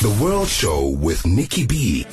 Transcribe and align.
The 0.00 0.08
World 0.18 0.48
Show 0.48 0.88
with 0.88 1.26
Nikki 1.26 1.66
B. 1.66 2.06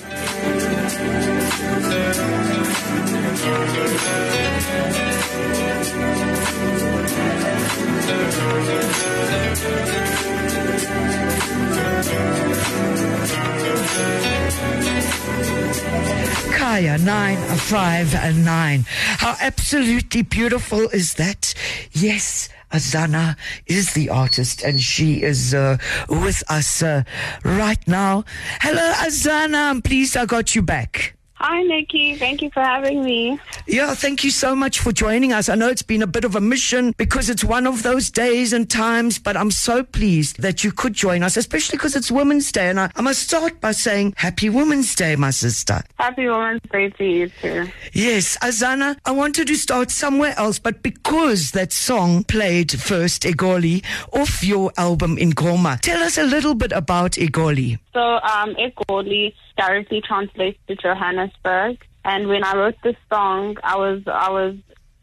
Kaya, 16.51 16.97
nine, 16.97 17.37
a 17.37 17.55
five, 17.55 18.13
and 18.15 18.43
nine. 18.43 18.83
How 18.89 19.37
absolutely 19.39 20.23
beautiful 20.23 20.89
is 20.89 21.13
that? 21.13 21.53
Yes. 21.93 22.49
Azana 22.71 23.37
is 23.65 23.93
the 23.93 24.09
artist 24.09 24.63
and 24.63 24.81
she 24.81 25.23
is 25.23 25.53
uh, 25.53 25.77
with 26.09 26.43
us 26.49 26.83
uh, 26.83 27.03
right 27.43 27.85
now. 27.87 28.23
Hello, 28.61 28.91
Azana. 28.93 29.69
I'm 29.69 29.81
pleased 29.81 30.17
I 30.17 30.25
got 30.25 30.55
you 30.55 30.61
back. 30.61 31.16
Hi, 31.39 31.61
Nikki. 31.61 32.15
Thank 32.15 32.41
you 32.41 32.49
for 32.49 32.63
having 32.63 33.03
me. 33.03 33.39
Yeah, 33.67 33.93
thank 33.93 34.23
you 34.23 34.31
so 34.31 34.55
much 34.55 34.79
for 34.79 34.91
joining 34.91 35.33
us. 35.33 35.49
I 35.49 35.55
know 35.55 35.69
it's 35.69 35.83
been 35.83 36.01
a 36.01 36.07
bit 36.07 36.23
of 36.23 36.35
a 36.35 36.41
mission 36.41 36.95
because 36.97 37.29
it's 37.29 37.43
one 37.43 37.67
of 37.67 37.83
those 37.83 38.09
days 38.09 38.53
and 38.53 38.67
times, 38.67 39.19
but 39.19 39.37
I'm 39.37 39.51
so 39.51 39.83
pleased 39.83 40.41
that 40.41 40.63
you 40.63 40.71
could 40.71 40.93
join 40.93 41.21
us, 41.21 41.37
especially 41.37 41.77
because 41.77 41.95
it's 41.95 42.09
Women's 42.09 42.51
Day. 42.51 42.69
And 42.69 42.79
I, 42.79 42.89
I 42.95 43.01
must 43.01 43.21
start 43.21 43.61
by 43.61 43.71
saying 43.71 44.15
Happy 44.17 44.49
Women's 44.49 44.95
Day, 44.95 45.15
my 45.15 45.29
sister. 45.29 45.83
Happy 45.99 46.27
Women's 46.27 46.61
Day 46.71 46.89
to 46.89 47.03
you, 47.05 47.29
too. 47.39 47.69
Yes, 47.93 48.35
Azana, 48.41 48.97
I 49.05 49.11
wanted 49.11 49.45
to 49.47 49.55
start 49.55 49.91
somewhere 49.91 50.33
else, 50.37 50.57
but 50.57 50.81
because 50.81 51.51
that 51.51 51.71
song 51.71 52.23
played 52.23 52.71
first, 52.71 53.23
Egoli, 53.23 53.85
off 54.11 54.43
your 54.43 54.71
album 54.77 55.17
Ingoma, 55.17 55.79
tell 55.81 56.01
us 56.01 56.17
a 56.17 56.23
little 56.23 56.55
bit 56.55 56.71
about 56.71 57.11
Egoli. 57.11 57.77
So, 57.93 57.99
um, 58.01 58.55
Egoli 58.55 59.33
directly 59.57 60.01
translates 60.01 60.59
to 60.67 60.75
Johannesburg. 60.75 61.83
And 62.05 62.27
when 62.27 62.43
I 62.43 62.55
wrote 62.55 62.75
this 62.83 62.95
song, 63.11 63.57
I 63.63 63.75
was 63.75 64.03
I 64.07 64.29
was 64.29 64.55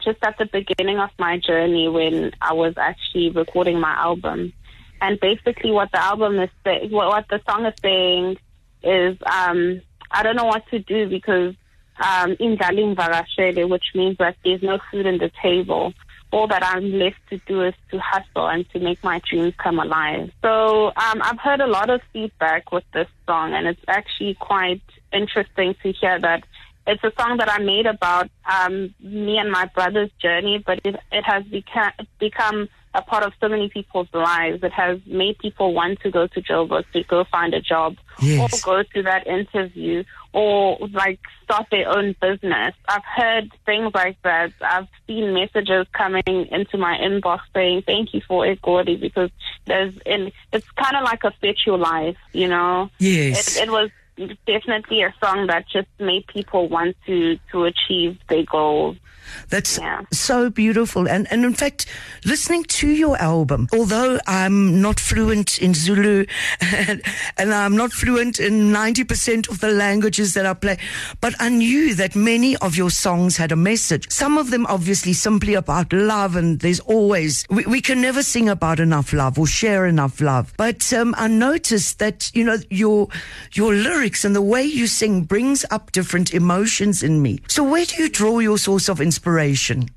just 0.03 0.19
at 0.23 0.39
the 0.39 0.47
beginning 0.47 0.99
of 0.99 1.11
my 1.19 1.39
journey 1.39 1.89
when 1.89 2.33
I 2.41 2.53
was 2.53 2.75
actually 2.77 3.31
recording 3.31 3.81
my 3.81 3.93
album. 3.93 4.53
And 5.01 5.19
basically, 5.21 5.71
what 5.71 5.91
the 5.93 6.03
album 6.03 6.39
is 6.39 6.51
saying, 6.65 6.91
what, 6.91 7.09
what 7.09 7.27
the 7.29 7.41
song 7.49 7.67
is 7.67 7.75
saying, 7.83 8.37
is 8.83 9.19
um, 9.27 9.81
I 10.11 10.23
don't 10.23 10.37
know 10.37 10.45
what 10.45 10.67
to 10.69 10.79
do 10.79 11.09
because 11.09 11.55
um, 12.03 12.37
which 12.39 13.85
means 13.95 14.19
that 14.19 14.37
there's 14.45 14.63
no 14.63 14.79
food 14.91 15.07
on 15.07 15.19
the 15.19 15.31
table 15.43 15.93
all 16.35 16.49
that 16.49 16.65
I'm 16.65 16.91
left 16.99 17.21
to 17.31 17.39
do 17.47 17.63
is 17.63 17.75
to 17.93 18.01
hustle 18.01 18.49
and 18.49 18.69
to 18.71 18.81
make 18.81 19.03
my 19.05 19.21
dreams 19.31 19.55
come 19.57 19.79
alive. 19.79 20.33
So 20.43 20.89
um, 20.89 21.23
I've 21.23 21.39
heard 21.39 21.61
a 21.61 21.69
lot 21.69 21.91
of 21.91 22.01
feedback 22.13 22.73
with 22.73 22.83
this 22.93 23.07
song, 23.25 23.55
and 23.55 23.69
it's 23.69 23.81
actually 23.87 24.35
quite 24.35 24.83
interesting 25.13 25.77
to 25.85 25.93
hear 25.93 26.19
that 26.19 26.43
it's 26.89 27.05
a 27.05 27.13
song 27.19 27.37
that 27.39 27.49
I 27.49 27.59
made 27.61 27.87
about 27.87 28.29
um, 28.51 28.93
me 28.99 29.39
and 29.39 29.49
my 29.51 29.67
brother's 29.77 30.11
journey, 30.21 30.61
but 30.67 30.81
it, 30.85 30.97
it 31.13 31.23
has 31.25 31.45
become 31.45 31.93
become 32.19 32.69
a 32.95 33.03
part 33.03 33.25
of 33.25 33.33
so 33.41 33.49
many 33.49 33.69
people's 33.69 34.09
lives. 34.15 34.63
It 34.63 34.73
has 34.73 35.01
made 35.07 35.39
people 35.39 35.75
want 35.75 36.01
to 36.01 36.11
go 36.11 36.27
to 36.29 36.41
Joburg 36.41 36.85
to 36.93 37.03
go 37.05 37.25
find 37.25 37.53
a 37.53 37.61
job 37.61 37.97
Yes. 38.23 38.65
or 38.65 38.65
go 38.65 38.83
to 38.95 39.03
that 39.03 39.27
interview 39.27 40.05
or 40.33 40.79
like 40.93 41.19
start 41.43 41.67
their 41.71 41.89
own 41.89 42.15
business. 42.21 42.75
I've 42.89 43.05
heard 43.05 43.51
things 43.67 43.93
like 43.95 44.21
that. 44.23 44.53
I've 44.61 44.87
seen 45.07 45.35
messages 45.35 45.87
coming 45.93 46.23
into 46.27 46.79
my 46.79 46.97
inbox 46.99 47.41
saying, 47.53 47.83
thank 47.83 48.15
you 48.15 48.21
for 48.27 48.47
it, 48.47 48.63
Gordy, 48.63 48.97
because 48.97 49.31
there's, 49.67 49.95
and 50.07 50.31
it's 50.53 50.71
kind 50.73 50.97
of 50.97 51.03
like 51.03 51.25
a 51.25 51.33
your 51.67 51.79
life, 51.79 52.17
you 52.33 52.49
know? 52.49 52.91
Yes. 52.99 53.57
It, 53.57 53.65
it 53.65 53.71
was 53.71 53.91
definitely 54.47 55.03
a 55.03 55.15
song 55.23 55.49
that 55.49 55.69
just 55.69 55.89
made 55.99 56.27
people 56.29 56.69
want 56.69 56.97
to, 57.07 57.39
to 57.51 57.65
achieve 57.65 58.19
their 58.29 58.45
goals. 58.45 58.97
That's 59.51 59.79
Yeah. 59.79 60.03
so 60.13 60.51
beautiful. 60.51 61.09
And, 61.09 61.27
and 61.31 61.45
in 61.45 61.55
fact, 61.55 61.87
listening 62.25 62.65
to 62.65 62.89
your 62.89 63.17
album, 63.19 63.69
although 63.73 64.19
I'm 64.27 64.81
not 64.81 64.99
fluent 65.01 65.59
in 65.59 65.75
Zulu 65.75 66.27
and, 66.61 67.03
and 67.37 67.53
I'm 67.55 67.77
not 67.77 67.93
fluent 67.93 68.39
in 68.41 68.73
90% 68.73 69.49
of 69.49 69.61
the 69.61 69.69
languages 69.69 70.35
that 70.35 70.47
I 70.47 70.55
play, 70.55 70.79
but 71.21 71.35
I 71.41 71.49
knew 71.49 71.95
that 71.95 72.15
many 72.17 72.57
of 72.59 72.77
your 72.77 72.91
songs 72.91 73.37
had 73.37 73.53
a 73.53 73.57
message. 73.57 74.11
Some 74.11 74.39
of 74.39 74.51
them 74.51 74.67
obviously 74.67 75.13
simply 75.13 75.55
about 75.55 75.93
love 75.93 76.37
and 76.37 76.61
there's 76.61 76.81
always, 76.81 77.45
we, 77.51 77.65
we 77.67 77.81
can 77.81 78.01
never 78.01 78.23
sing 78.23 78.49
about 78.49 78.81
enough 78.81 79.13
love 79.13 79.39
or 79.39 79.47
share 79.47 79.87
enough 79.87 80.21
love. 80.21 80.53
But 80.57 80.93
um, 80.93 81.15
I 81.19 81.29
noticed 81.29 81.99
that, 81.99 82.31
you 82.35 82.45
know, 82.45 82.57
your, 82.71 83.09
your 83.53 83.73
lyrics 83.75 84.25
and 84.25 84.35
the 84.35 84.43
way 84.43 84.63
you 84.65 84.87
sing 84.87 85.23
brings 85.25 85.65
up 85.71 85.93
different 85.93 86.33
emotions 86.35 87.03
in 87.03 87.23
me. 87.23 87.41
So 87.49 87.65
where 87.65 87.85
do 87.85 88.03
you 88.03 88.09
draw 88.09 88.39
your 88.39 88.59
source 88.59 88.89
of 88.89 89.01
inspiration? 89.01 89.14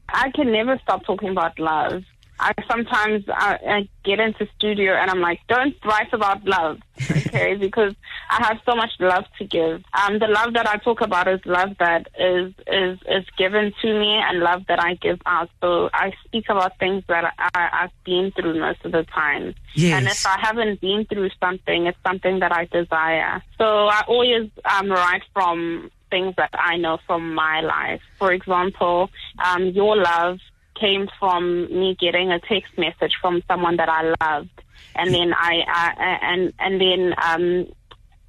I 0.09 0.31
can 0.31 0.51
never 0.51 0.79
stop 0.83 1.05
talking 1.05 1.29
about 1.29 1.59
love. 1.59 2.03
I 2.39 2.53
sometimes 2.69 3.25
I, 3.29 3.57
I 3.67 3.89
get 4.03 4.19
into 4.19 4.47
studio 4.55 4.93
and 4.93 5.09
I'm 5.09 5.21
like, 5.21 5.39
don't 5.47 5.75
write 5.83 6.13
about 6.13 6.45
love, 6.45 6.79
okay? 7.09 7.55
because 7.59 7.95
I 8.29 8.45
have 8.47 8.59
so 8.65 8.75
much 8.75 8.91
love 8.99 9.25
to 9.39 9.45
give. 9.45 9.83
Um, 9.93 10.19
the 10.19 10.27
love 10.27 10.53
that 10.53 10.67
I 10.67 10.77
talk 10.77 11.01
about 11.01 11.27
is 11.27 11.39
love 11.45 11.75
that 11.79 12.07
is 12.19 12.53
is 12.67 12.99
is 13.09 13.25
given 13.37 13.73
to 13.81 13.99
me 13.99 14.21
and 14.23 14.39
love 14.39 14.63
that 14.67 14.79
I 14.81 14.95
give 14.95 15.19
out. 15.25 15.49
So 15.61 15.89
I 15.93 16.13
speak 16.25 16.45
about 16.49 16.77
things 16.77 17.03
that 17.07 17.33
I, 17.39 17.69
I've 17.73 18.03
been 18.03 18.31
through 18.35 18.59
most 18.59 18.85
of 18.85 18.91
the 18.91 19.03
time. 19.03 19.55
Yes. 19.73 19.97
And 19.97 20.07
if 20.07 20.25
I 20.27 20.39
haven't 20.39 20.79
been 20.79 21.05
through 21.05 21.29
something, 21.39 21.87
it's 21.87 21.97
something 22.05 22.39
that 22.39 22.51
I 22.51 22.65
desire. 22.65 23.41
So 23.57 23.87
I 23.87 24.03
always 24.07 24.51
um, 24.65 24.91
write 24.91 25.23
from 25.33 25.89
things 26.09 26.35
that 26.37 26.49
I 26.53 26.77
know 26.77 26.99
from 27.05 27.33
my 27.33 27.61
life. 27.61 28.01
For 28.17 28.31
example, 28.31 29.09
um, 29.43 29.67
your 29.67 29.95
love 29.97 30.39
came 30.79 31.07
from 31.19 31.65
me 31.67 31.95
getting 31.99 32.31
a 32.31 32.39
text 32.39 32.77
message 32.77 33.13
from 33.21 33.41
someone 33.47 33.77
that 33.77 33.89
I 33.89 34.13
loved, 34.21 34.61
and 34.95 35.13
then 35.13 35.33
I, 35.33 35.63
I 35.67 36.17
and 36.21 36.53
and 36.59 36.81
then 36.81 37.15
um, 37.21 37.67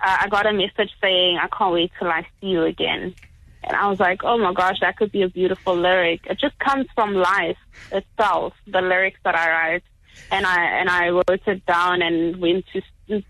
I 0.01 0.29
got 0.29 0.47
a 0.47 0.53
message 0.53 0.91
saying 1.01 1.39
I 1.39 1.49
can't 1.49 1.73
wait 1.73 1.93
till 1.99 2.09
I 2.09 2.27
see 2.41 2.49
you 2.49 2.65
again. 2.65 3.15
And 3.65 3.77
I 3.77 3.89
was 3.89 3.99
like, 4.01 4.23
oh 4.25 4.39
my 4.39 4.53
gosh, 4.53 4.79
that 4.81 4.97
could 4.97 5.13
be 5.13 5.23
a 5.23 5.29
beautiful 5.29 5.77
lyric. 5.77 6.27
It 6.27 6.39
just 6.39 6.59
comes 6.59 6.87
from 6.95 7.15
life 7.15 7.59
itself, 7.91 8.55
the 8.67 8.81
lyrics 8.81 9.19
that 9.25 9.35
I 9.35 9.51
write. 9.51 9.83
And 10.31 10.47
I 10.47 10.65
and 10.81 10.89
I 10.89 11.09
wrote 11.11 11.47
it 11.47 11.65
down 11.67 12.03
and 12.03 12.37
went 12.39 12.65
to 12.73 12.83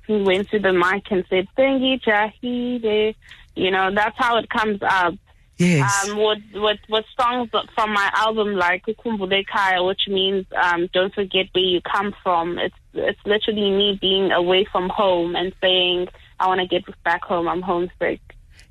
went 0.09 0.49
to 0.51 0.59
the 0.59 0.73
mic 0.73 1.11
and 1.11 1.25
said, 1.29 1.49
"Thank 1.55 1.83
you, 1.83 1.99
Jahide." 1.99 3.15
You 3.59 3.71
know, 3.71 3.91
that's 3.95 4.17
how 4.17 4.37
it 4.37 4.49
comes 4.49 4.81
up. 4.83 5.15
Yes. 5.59 6.09
Um, 6.09 6.19
with, 6.19 6.39
with 6.55 6.79
with 6.89 7.05
songs 7.21 7.51
from 7.75 7.93
my 7.93 8.11
album 8.15 8.55
like 8.55 8.87
Ukumbule 8.87 9.45
Kaya, 9.45 9.83
which 9.83 10.03
means 10.07 10.47
um, 10.63 10.89
don't 10.93 11.13
forget 11.13 11.47
where 11.53 11.65
you 11.65 11.81
come 11.81 12.15
from. 12.23 12.59
It's 12.59 12.77
it's 12.95 13.19
literally 13.27 13.71
me 13.71 13.99
being 14.01 14.31
away 14.31 14.67
from 14.71 14.89
home 14.89 15.35
and 15.35 15.53
saying 15.61 16.09
I 16.39 16.47
want 16.47 16.61
to 16.61 16.67
get 16.69 16.85
back 17.03 17.25
home. 17.25 17.49
I'm 17.49 17.63
homesick. 17.63 18.21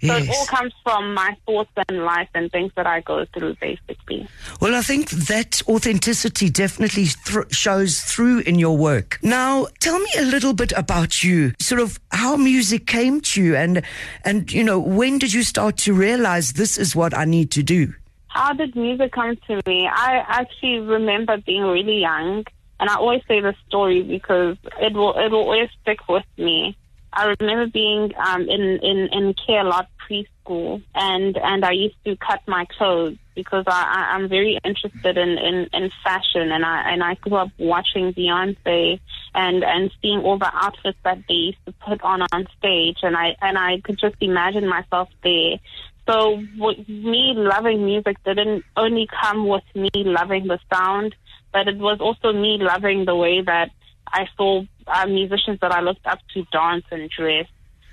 So 0.01 0.15
it 0.15 0.29
all 0.29 0.45
comes 0.45 0.73
from 0.83 1.13
my 1.15 1.35
thoughts 1.45 1.71
and 1.89 2.03
life 2.03 2.29
and 2.35 2.51
things 2.51 2.71
that 2.75 2.85
I 2.85 3.01
go 3.01 3.25
through, 3.33 3.55
basically. 3.59 4.27
Well, 4.61 4.75
I 4.75 4.81
think 4.81 5.09
that 5.09 5.61
authenticity 5.67 6.49
definitely 6.51 7.05
thr 7.05 7.41
shows 7.49 8.01
through 8.01 8.39
in 8.39 8.59
your 8.59 8.77
work. 8.77 9.17
Now, 9.23 9.67
tell 9.79 9.97
me 9.97 10.09
a 10.17 10.21
little 10.21 10.53
bit 10.53 10.71
about 10.73 11.23
you, 11.23 11.53
sort 11.59 11.81
of 11.81 11.99
how 12.11 12.37
music 12.37 12.85
came 12.85 13.21
to 13.21 13.41
you, 13.41 13.55
and 13.55 13.81
and 14.23 14.51
you 14.51 14.63
know 14.63 14.79
when 14.79 15.17
did 15.17 15.33
you 15.33 15.41
start 15.41 15.77
to 15.77 15.93
realize 15.93 16.53
this 16.53 16.77
is 16.77 16.95
what 16.95 17.17
I 17.17 17.25
need 17.25 17.49
to 17.51 17.63
do? 17.63 17.93
How 18.27 18.53
did 18.53 18.75
music 18.75 19.13
come 19.13 19.35
to 19.47 19.61
me? 19.65 19.87
I 19.91 20.23
actually 20.27 20.79
remember 20.79 21.37
being 21.37 21.63
really 21.63 21.99
young, 22.01 22.45
and 22.79 22.89
I 22.89 22.95
always 22.95 23.23
say 23.27 23.39
this 23.39 23.55
story 23.67 24.03
because 24.03 24.57
it 24.79 24.93
will 24.93 25.17
it 25.17 25.31
will 25.31 25.39
always 25.39 25.69
stick 25.81 26.07
with 26.07 26.25
me. 26.37 26.77
I 27.13 27.33
remember 27.39 27.67
being 27.67 28.13
um, 28.17 28.41
in 28.49 28.79
in 28.81 29.09
in 29.11 29.33
care 29.45 29.63
lot 29.63 29.89
preschool, 30.07 30.83
and 30.93 31.37
and 31.37 31.65
I 31.65 31.71
used 31.71 31.95
to 32.05 32.15
cut 32.17 32.41
my 32.47 32.65
clothes 32.77 33.17
because 33.35 33.65
I, 33.67 33.71
I 33.71 34.15
I'm 34.15 34.29
very 34.29 34.59
interested 34.63 35.17
in, 35.17 35.29
in 35.37 35.69
in 35.73 35.89
fashion, 36.03 36.51
and 36.51 36.65
I 36.65 36.91
and 36.91 37.03
I 37.03 37.15
grew 37.15 37.37
up 37.37 37.49
watching 37.57 38.13
Beyonce 38.13 38.99
and 39.33 39.63
and 39.63 39.91
seeing 40.01 40.19
all 40.19 40.37
the 40.37 40.51
outfits 40.53 40.97
that 41.03 41.19
they 41.27 41.33
used 41.33 41.65
to 41.65 41.73
put 41.73 42.01
on 42.01 42.21
on 42.21 42.47
stage, 42.57 42.97
and 43.03 43.15
I 43.15 43.35
and 43.41 43.57
I 43.57 43.81
could 43.83 43.99
just 43.99 44.15
imagine 44.21 44.67
myself 44.67 45.09
there. 45.23 45.59
So 46.07 46.41
with 46.57 46.87
me 46.87 47.33
loving 47.35 47.83
music 47.83 48.17
didn't 48.23 48.63
only 48.77 49.07
come 49.21 49.47
with 49.47 49.63
me 49.75 49.89
loving 49.93 50.47
the 50.47 50.59
sound, 50.73 51.15
but 51.51 51.67
it 51.67 51.77
was 51.77 51.99
also 51.99 52.31
me 52.31 52.57
loving 52.61 53.05
the 53.05 53.15
way 53.15 53.41
that 53.41 53.71
I 54.07 54.27
saw 54.37 54.63
uh, 54.87 55.05
musicians 55.07 55.59
that 55.61 55.71
I 55.71 55.81
looked 55.81 56.05
up 56.05 56.19
to 56.33 56.43
dance 56.51 56.85
and 56.91 57.09
dress. 57.09 57.47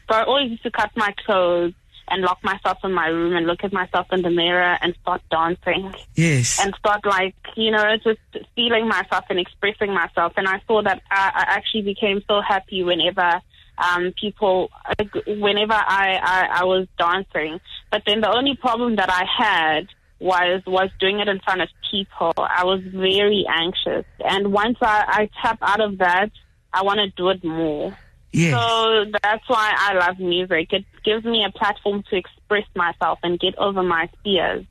So 0.09 0.17
I 0.17 0.25
always 0.25 0.51
used 0.51 0.63
to 0.65 0.71
cut 0.71 0.91
my 0.97 1.15
clothes 1.25 1.73
and 2.09 2.23
lock 2.23 2.39
myself 2.45 2.79
in 2.85 2.93
my 2.93 3.07
room 3.07 3.35
and 3.35 3.47
look 3.47 3.65
at 3.65 3.73
myself 3.73 4.07
in 4.13 4.21
the 4.23 4.31
mirror 4.31 4.77
and 4.83 4.95
start 5.01 5.23
dancing 5.31 5.95
Yes. 6.15 6.61
and 6.63 6.75
start 6.79 7.07
like 7.07 7.35
you 7.57 7.71
know 7.71 7.97
just 8.05 8.21
feeling 8.55 8.87
myself 8.87 9.25
and 9.31 9.39
expressing 9.39 9.95
myself 9.95 10.35
and 10.37 10.47
i 10.47 10.61
saw 10.67 10.83
that 10.83 11.01
I, 11.11 11.33
I 11.35 11.45
actually 11.57 11.81
became 11.81 12.23
so 12.29 12.43
happy 12.47 12.83
whenever 12.83 13.41
um, 13.79 14.13
people 14.21 14.71
whenever 15.27 15.73
I, 15.73 16.19
I, 16.23 16.49
I 16.61 16.65
was 16.65 16.87
dancing. 16.99 17.61
But 17.91 18.03
then 18.07 18.21
the 18.21 18.31
only 18.31 18.57
problem 18.57 18.97
that 18.97 19.11
I 19.11 19.25
had 19.27 19.89
was 20.21 20.63
was 20.67 20.91
doing 21.01 21.21
it 21.21 21.29
in 21.29 21.41
front 21.41 21.61
of 21.61 21.69
people. 21.91 22.33
I 22.37 22.65
was 22.65 22.81
very 22.85 23.45
anxious, 23.49 24.05
and 24.25 24.53
once 24.53 24.79
I, 24.81 25.05
I 25.07 25.31
tap 25.43 25.59
out 25.63 25.81
of 25.81 25.99
that, 25.99 26.31
I 26.75 26.83
want 26.83 26.99
to 26.99 27.09
do 27.11 27.29
it 27.31 27.45
more. 27.45 27.97
Yes. 28.33 28.53
So 28.53 29.11
that's 29.23 29.49
why 29.49 29.73
I 29.77 29.95
love 29.95 30.19
music. 30.19 30.73
It 30.73 30.85
gives 31.05 31.25
me 31.25 31.45
a 31.45 31.51
platform 31.57 32.03
to 32.11 32.17
express 32.17 32.67
myself 32.75 33.21
and 33.23 33.39
get 33.39 33.57
over 33.59 33.83
my 33.83 34.11
fears 34.25 34.67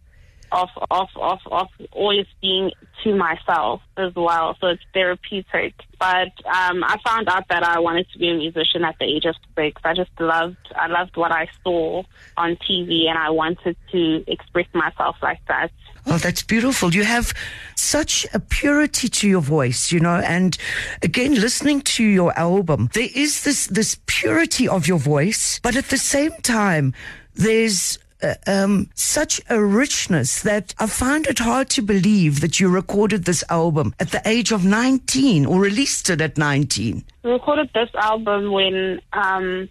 of 0.53 0.69
of 0.91 1.09
of 1.15 1.39
of 1.51 1.67
always 1.91 2.27
being 2.41 2.71
to 3.03 3.15
myself 3.15 3.81
as 3.97 4.13
well. 4.15 4.55
So 4.61 4.67
it's 4.67 4.83
therapeutic. 4.94 5.73
But 6.00 6.33
um, 6.45 6.83
I 6.83 6.97
found 7.05 7.27
out 7.27 7.47
that 7.50 7.63
I 7.63 7.79
wanted 7.79 8.07
to 8.13 8.19
be 8.19 8.29
a 8.29 8.35
musician 8.35 8.83
at 8.83 8.95
the 9.00 9.05
age 9.05 9.25
of 9.25 9.35
six. 9.55 9.81
I 9.83 9.94
just 9.94 10.11
loved 10.19 10.57
I 10.75 10.88
loved 10.88 11.17
what 11.17 11.31
I 11.31 11.47
saw 11.63 12.03
on 12.38 12.55
TV, 12.57 13.07
and 13.07 13.17
I 13.17 13.31
wanted 13.31 13.75
to 13.91 14.23
express 14.27 14.67
myself 14.73 15.17
like 15.21 15.39
that. 15.47 15.71
Oh, 16.05 16.17
that's 16.17 16.44
beautiful. 16.44 16.94
You 16.94 17.05
have 17.05 17.33
such 17.75 18.27
a 18.33 18.39
purity 18.39 19.07
to 19.07 19.27
your 19.27 19.41
voice, 19.41 19.91
you 19.91 20.01
know, 20.01 20.15
and 20.15 20.57
again, 21.01 21.35
listening 21.35 21.81
to 21.81 22.03
your 22.03 22.38
album, 22.38 22.89
there 22.94 23.07
is 23.15 23.45
this, 23.45 23.67
this 23.67 23.97
purity 24.05 24.67
of 24.67 24.85
your 24.85 25.00
voice, 25.00 25.61
but 25.63 25.77
at 25.77 25.85
the 25.85 25.97
same 25.97 26.33
time, 26.41 26.94
there's 27.35 27.97
uh, 28.24 28.36
um, 28.48 28.90
such 28.96 29.42
a 29.50 29.62
richness 29.62 30.42
that 30.42 30.74
I 30.80 30.88
find 30.88 31.28
it 31.28 31.40
hard 31.40 31.70
to 31.72 31.81
believe 31.81 32.42
that 32.42 32.60
you 32.60 32.70
recorded 32.70 33.25
this 33.25 33.44
album 33.50 33.94
at 34.00 34.12
the 34.12 34.22
age 34.25 34.52
of 34.52 34.64
19 34.66 35.46
or 35.46 35.60
released 35.60 36.10
it 36.10 36.22
at 36.22 36.38
19. 36.38 37.04
We 37.24 37.31
recorded 37.31 37.70
this 37.74 37.90
album 37.96 38.52
when 38.52 39.02
um, 39.12 39.70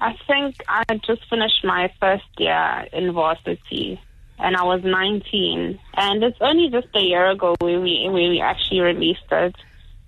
I 0.00 0.16
think 0.26 0.56
I 0.68 0.82
had 0.88 1.02
just 1.04 1.28
finished 1.30 1.64
my 1.64 1.92
first 2.00 2.24
year 2.38 2.86
in 2.92 3.12
varsity 3.12 4.00
and 4.38 4.56
I 4.56 4.64
was 4.64 4.82
19. 4.82 5.78
And 5.94 6.24
it's 6.24 6.38
only 6.40 6.68
just 6.70 6.88
a 6.94 7.00
year 7.00 7.30
ago 7.30 7.54
when 7.60 7.82
we, 7.82 8.08
when 8.10 8.30
we 8.30 8.40
actually 8.40 8.80
released 8.80 9.30
it. 9.30 9.54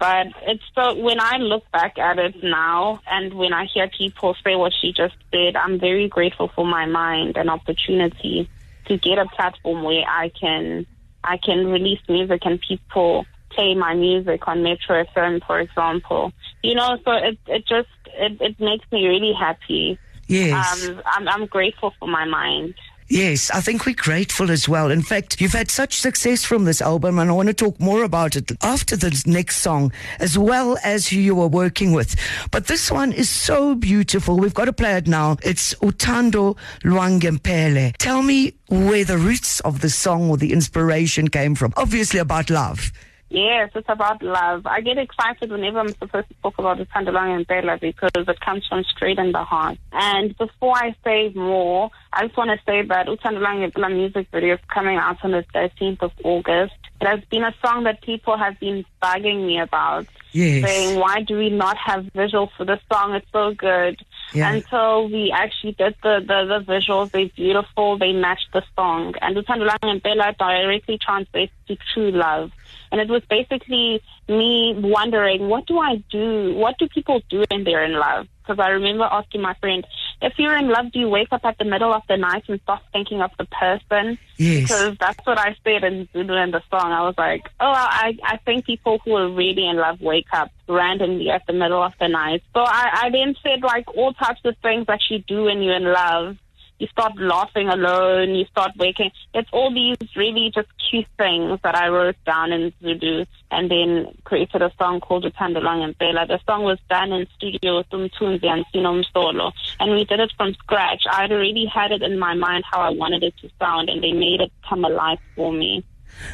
But 0.04 0.26
it's 0.42 0.62
so 0.74 0.94
when 0.96 1.18
I 1.18 1.38
look 1.38 1.64
back 1.72 1.98
at 1.98 2.18
it 2.18 2.42
now 2.42 3.00
and 3.10 3.32
when 3.32 3.54
I 3.54 3.64
hear 3.64 3.88
people 3.88 4.36
say 4.44 4.54
what 4.54 4.74
she 4.78 4.92
just 4.92 5.14
said, 5.32 5.56
I'm 5.56 5.80
very 5.80 6.08
grateful 6.08 6.50
for 6.54 6.66
my 6.66 6.84
mind 6.84 7.38
and 7.38 7.48
opportunity 7.48 8.50
to 8.84 8.98
get 8.98 9.16
a 9.16 9.24
platform 9.24 9.82
where 9.82 10.04
I 10.06 10.30
can 10.38 10.84
I 11.24 11.38
can 11.38 11.68
release 11.68 12.00
music 12.06 12.42
and 12.44 12.60
people 12.60 13.24
play 13.48 13.74
my 13.74 13.94
music 13.94 14.46
on 14.46 14.62
Metro 14.62 15.02
FM, 15.04 15.42
for 15.46 15.58
example. 15.58 16.34
You 16.62 16.74
know, 16.74 16.98
so 17.02 17.12
it 17.12 17.38
it 17.46 17.66
just 17.66 17.88
it, 18.08 18.42
it 18.42 18.60
makes 18.60 18.84
me 18.92 19.06
really 19.06 19.32
happy. 19.32 19.98
Yes. 20.26 20.84
Um, 20.84 21.00
I'm 21.06 21.28
I'm 21.28 21.46
grateful 21.46 21.94
for 21.98 22.08
my 22.08 22.26
mind. 22.26 22.74
Yes, 23.08 23.50
I 23.50 23.60
think 23.60 23.84
we're 23.84 23.94
grateful 23.94 24.50
as 24.50 24.66
well. 24.66 24.90
In 24.90 25.02
fact, 25.02 25.40
you've 25.40 25.52
had 25.52 25.70
such 25.70 26.00
success 26.00 26.42
from 26.42 26.64
this 26.64 26.80
album, 26.80 27.18
and 27.18 27.28
I 27.28 27.34
want 27.34 27.48
to 27.48 27.54
talk 27.54 27.78
more 27.78 28.02
about 28.02 28.34
it 28.34 28.50
after 28.62 28.96
the 28.96 29.22
next 29.26 29.58
song, 29.58 29.92
as 30.20 30.38
well 30.38 30.78
as 30.82 31.08
who 31.08 31.16
you 31.16 31.38
are 31.42 31.48
working 31.48 31.92
with. 31.92 32.16
But 32.50 32.66
this 32.66 32.90
one 32.90 33.12
is 33.12 33.28
so 33.28 33.74
beautiful. 33.74 34.38
We've 34.38 34.54
got 34.54 34.66
to 34.66 34.72
play 34.72 34.96
it 34.96 35.06
now. 35.06 35.36
It's 35.42 35.74
Uthando 35.74 36.56
Lwangempela. 36.82 37.94
Tell 37.98 38.22
me 38.22 38.54
where 38.68 39.04
the 39.04 39.18
roots 39.18 39.60
of 39.60 39.82
the 39.82 39.90
song 39.90 40.30
or 40.30 40.38
the 40.38 40.54
inspiration 40.54 41.28
came 41.28 41.54
from. 41.54 41.74
Obviously 41.76 42.20
about 42.20 42.48
love. 42.48 42.90
Yes, 43.34 43.70
it's 43.74 43.88
about 43.88 44.22
love. 44.22 44.64
I 44.64 44.80
get 44.80 44.96
excited 44.96 45.50
whenever 45.50 45.80
I'm 45.80 45.88
supposed 45.88 46.28
to 46.28 46.34
talk 46.42 46.54
about 46.56 46.78
Uthando 46.78 47.08
Lwangempela 47.08 47.80
because 47.80 48.12
it 48.14 48.40
comes 48.40 48.64
from 48.68 48.84
straight 48.84 49.18
in 49.18 49.32
the 49.32 49.42
heart. 49.42 49.76
And 49.92 50.36
before 50.38 50.76
I 50.76 50.94
say 51.04 51.32
more, 51.34 51.90
I 52.16 52.26
just 52.26 52.36
want 52.36 52.50
to 52.50 52.58
say 52.64 52.82
that 52.82 53.06
Uthando 53.06 53.40
Lwangempela 53.40 53.92
music 53.92 54.28
video 54.32 54.54
is 54.54 54.60
coming 54.72 54.96
out 54.96 55.16
on 55.24 55.32
the 55.32 55.44
13th 55.54 56.02
of 56.02 56.12
August. 56.22 56.74
It 57.00 57.06
has 57.08 57.20
been 57.30 57.42
a 57.42 57.52
song 57.64 57.84
that 57.84 58.02
people 58.02 58.36
have 58.38 58.58
been 58.60 58.84
bugging 59.02 59.46
me 59.46 59.58
about, 59.58 60.06
Yes. 60.32 60.64
saying, 60.68 60.98
why 61.00 61.22
do 61.22 61.36
we 61.36 61.50
not 61.50 61.76
have 61.76 62.04
visuals 62.14 62.50
for 62.56 62.64
this 62.64 62.80
song? 62.92 63.14
It's 63.14 63.26
so 63.32 63.52
good. 63.52 64.00
Yeah. 64.32 64.52
Until 64.54 65.08
we 65.08 65.32
actually 65.32 65.72
did 65.72 65.96
the, 66.02 66.20
the, 66.20 66.60
the 66.64 66.72
visuals, 66.72 67.10
they're 67.10 67.28
beautiful, 67.34 67.98
they 67.98 68.12
match 68.12 68.40
the 68.52 68.62
song. 68.76 69.14
And 69.20 69.36
Uthando 69.36 69.68
Lwangempela 69.68 70.36
directly 70.38 70.98
translates 70.98 71.52
to 71.68 71.76
true 71.92 72.12
love. 72.12 72.52
And 72.92 73.00
it 73.00 73.08
was 73.08 73.22
basically 73.28 74.02
me 74.28 74.74
wondering, 74.78 75.48
what 75.48 75.66
do 75.66 75.78
I 75.80 75.96
do? 76.10 76.54
What 76.54 76.78
do 76.78 76.86
people 76.88 77.20
do 77.28 77.44
when 77.50 77.64
they're 77.64 77.84
in 77.84 77.94
love? 77.94 78.28
Because 78.44 78.60
I 78.60 78.70
remember 78.70 79.04
asking 79.04 79.40
my 79.40 79.54
friend, 79.54 79.86
if 80.20 80.34
you're 80.38 80.56
in 80.56 80.68
love, 80.68 80.92
do 80.92 80.98
you 80.98 81.08
wake 81.08 81.28
up 81.32 81.44
at 81.44 81.58
the 81.58 81.64
middle 81.64 81.92
of 81.92 82.02
the 82.08 82.16
night 82.16 82.44
and 82.48 82.60
start 82.60 82.82
thinking 82.92 83.22
of 83.22 83.30
the 83.38 83.46
person? 83.46 84.18
Yes. 84.36 84.62
Because 84.62 84.98
that's 84.98 85.26
what 85.26 85.38
I 85.38 85.56
said 85.64 85.84
in 85.84 86.08
Zulu 86.12 86.34
in 86.36 86.50
the 86.50 86.62
song. 86.70 86.92
I 86.92 87.02
was 87.02 87.14
like, 87.16 87.42
oh, 87.60 87.72
I, 87.72 88.16
I 88.22 88.36
think 88.38 88.66
people 88.66 88.98
who 89.04 89.14
are 89.16 89.30
really 89.30 89.66
in 89.66 89.76
love 89.76 90.00
wake 90.00 90.26
up 90.32 90.50
randomly 90.68 91.30
at 91.30 91.46
the 91.46 91.52
middle 91.52 91.82
of 91.82 91.92
the 92.00 92.08
night. 92.08 92.42
So 92.52 92.60
I, 92.60 93.04
I 93.04 93.10
then 93.10 93.34
said 93.42 93.62
like 93.62 93.88
all 93.96 94.12
types 94.12 94.40
of 94.44 94.56
things 94.62 94.86
that 94.86 95.00
you 95.10 95.18
do 95.18 95.44
when 95.44 95.62
you're 95.62 95.76
in 95.76 95.84
love. 95.84 96.36
You 96.84 96.88
start 96.88 97.16
laughing 97.16 97.70
alone, 97.70 98.34
you 98.34 98.44
start 98.44 98.72
waking. 98.76 99.10
It's 99.32 99.48
all 99.54 99.72
these 99.72 99.96
really 100.14 100.52
just 100.54 100.68
cute 100.90 101.06
things 101.16 101.58
that 101.62 101.74
I 101.74 101.88
wrote 101.88 102.16
down 102.26 102.52
in 102.52 102.74
Zulu 102.82 103.24
and 103.50 103.70
then 103.70 104.14
created 104.24 104.60
a 104.60 104.70
song 104.78 105.00
called 105.00 105.24
Uthando 105.24 105.62
Lwangempela. 105.62 106.28
The 106.28 106.38
song 106.46 106.64
was 106.64 106.78
done 106.90 107.10
in 107.10 107.26
studio 107.38 107.78
with 107.78 107.88
Umtunzi 107.88 108.44
and 108.44 108.66
Sino 108.70 109.02
Msolo 109.02 109.50
and 109.80 109.92
we 109.92 110.04
did 110.04 110.20
it 110.20 110.30
from 110.36 110.52
scratch. 110.52 111.04
I'd 111.10 111.32
already 111.32 111.64
had 111.64 111.90
it 111.90 112.02
in 112.02 112.18
my 112.18 112.34
mind 112.34 112.64
how 112.70 112.82
I 112.82 112.90
wanted 112.90 113.22
it 113.22 113.32
to 113.38 113.48
sound 113.58 113.88
and 113.88 114.04
they 114.04 114.12
made 114.12 114.42
it 114.42 114.52
come 114.68 114.84
alive 114.84 115.20
for 115.36 115.54
me. 115.54 115.82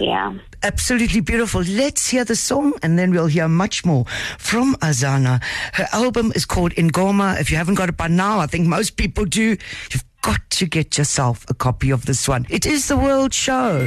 Yeah. 0.01 0.37
Absolutely 0.65 1.21
beautiful. 1.21 1.63
Let's 1.63 2.11
hear 2.11 2.25
the 2.25 2.35
song 2.35 2.73
and 2.83 2.99
then 2.99 3.13
we'll 3.13 3.29
hear 3.29 3.47
much 3.47 3.85
more 3.85 4.05
from 4.37 4.75
Azana. 4.83 5.41
Her 5.75 5.87
album 5.93 6.33
is 6.35 6.45
called 6.45 6.73
Ingoma. 6.73 7.41
If 7.41 7.53
you 7.53 7.57
haven't 7.57 7.77
got 7.77 7.89
it 7.89 7.97
by 7.97 8.09
now, 8.09 8.41
I 8.41 8.49
think 8.49 8.67
most 8.67 8.97
people 8.97 9.25
do. 9.25 9.57
You've 9.93 10.05
to 10.61 10.67
get 10.67 10.99
yourself 10.99 11.47
a 11.49 11.55
copy 11.55 11.89
of 11.91 12.05
this 12.05 12.29
one. 12.29 12.47
It 12.51 12.67
is 12.67 12.87
the 12.87 12.97
World 12.99 13.33
Show. 13.33 13.87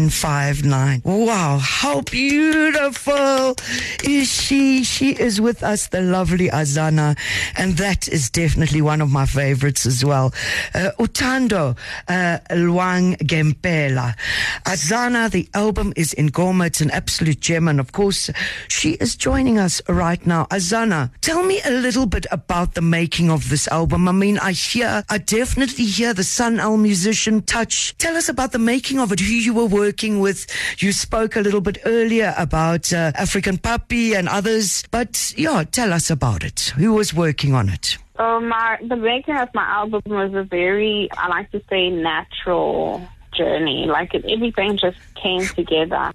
959. 0.00 1.02
Wow, 1.04 1.58
how 1.62 2.00
beautiful 2.00 3.54
is 4.02 4.28
she? 4.28 4.82
She 4.82 5.10
is 5.12 5.40
with 5.40 5.62
us, 5.62 5.86
the 5.86 6.00
lovely 6.00 6.48
Azana, 6.48 7.16
and 7.56 7.76
that 7.76 8.08
is 8.08 8.28
definitely 8.28 8.82
one 8.82 9.00
of 9.00 9.12
my 9.12 9.24
favorites 9.24 9.86
as 9.86 10.04
well. 10.04 10.34
Uh, 10.74 10.90
Uthando 10.98 11.78
uh, 12.08 12.38
Lwangempela. 12.50 14.16
Azana, 14.64 15.30
the 15.30 15.48
album 15.54 15.92
is 15.94 16.12
Ingoma. 16.18 16.66
It's 16.66 16.80
an 16.80 16.90
absolute 16.90 17.38
gem, 17.38 17.68
and 17.68 17.78
of 17.78 17.92
course, 17.92 18.30
she 18.66 18.94
is 18.94 19.14
joining 19.14 19.60
us 19.60 19.80
right 19.88 20.26
now. 20.26 20.46
Azana, 20.46 21.10
tell 21.20 21.44
me 21.44 21.60
a 21.64 21.70
little 21.70 22.06
bit 22.06 22.26
about 22.32 22.74
the 22.74 22.82
making 22.82 23.30
of 23.30 23.48
this 23.48 23.68
album. 23.68 24.08
I 24.08 24.12
mean, 24.12 24.38
I 24.38 24.50
hear, 24.50 25.04
I 25.08 25.18
definitely 25.18 25.84
hear 25.84 26.12
the 26.14 26.24
Sun 26.24 26.58
EL 26.58 26.78
Musician 26.78 27.42
touch. 27.42 27.96
Tell 27.98 28.16
us 28.16 28.28
about 28.28 28.50
the 28.50 28.58
making 28.58 28.98
of 28.98 29.12
it, 29.12 29.20
who 29.20 29.32
you 29.32 29.54
were 29.54 29.66
working 29.66 29.83
with. 30.20 30.46
You 30.78 30.92
spoke 30.92 31.36
a 31.36 31.40
little 31.40 31.60
bit 31.60 31.78
earlier 31.84 32.34
about 32.38 32.92
uh, 32.92 33.12
Afriikan 33.12 33.58
Papi 33.60 34.14
and 34.14 34.28
others, 34.28 34.84
but 34.90 35.34
yeah, 35.36 35.64
tell 35.64 35.92
us 35.92 36.10
about 36.10 36.44
it. 36.44 36.72
Who 36.76 36.94
was 36.94 37.12
working 37.12 37.54
on 37.54 37.68
it? 37.68 37.98
So 38.16 38.40
my 38.40 38.78
the 38.86 38.96
making 38.96 39.36
of 39.36 39.48
my 39.54 39.64
album 39.64 40.02
was 40.06 40.32
a 40.34 40.44
very 40.44 41.08
I 41.16 41.28
like 41.28 41.50
to 41.50 41.60
say 41.68 41.90
natural 41.90 43.06
journey. 43.36 43.86
Like 43.86 44.14
everything 44.14 44.76
just 44.76 44.98
came 45.16 45.44
together, 45.46 46.12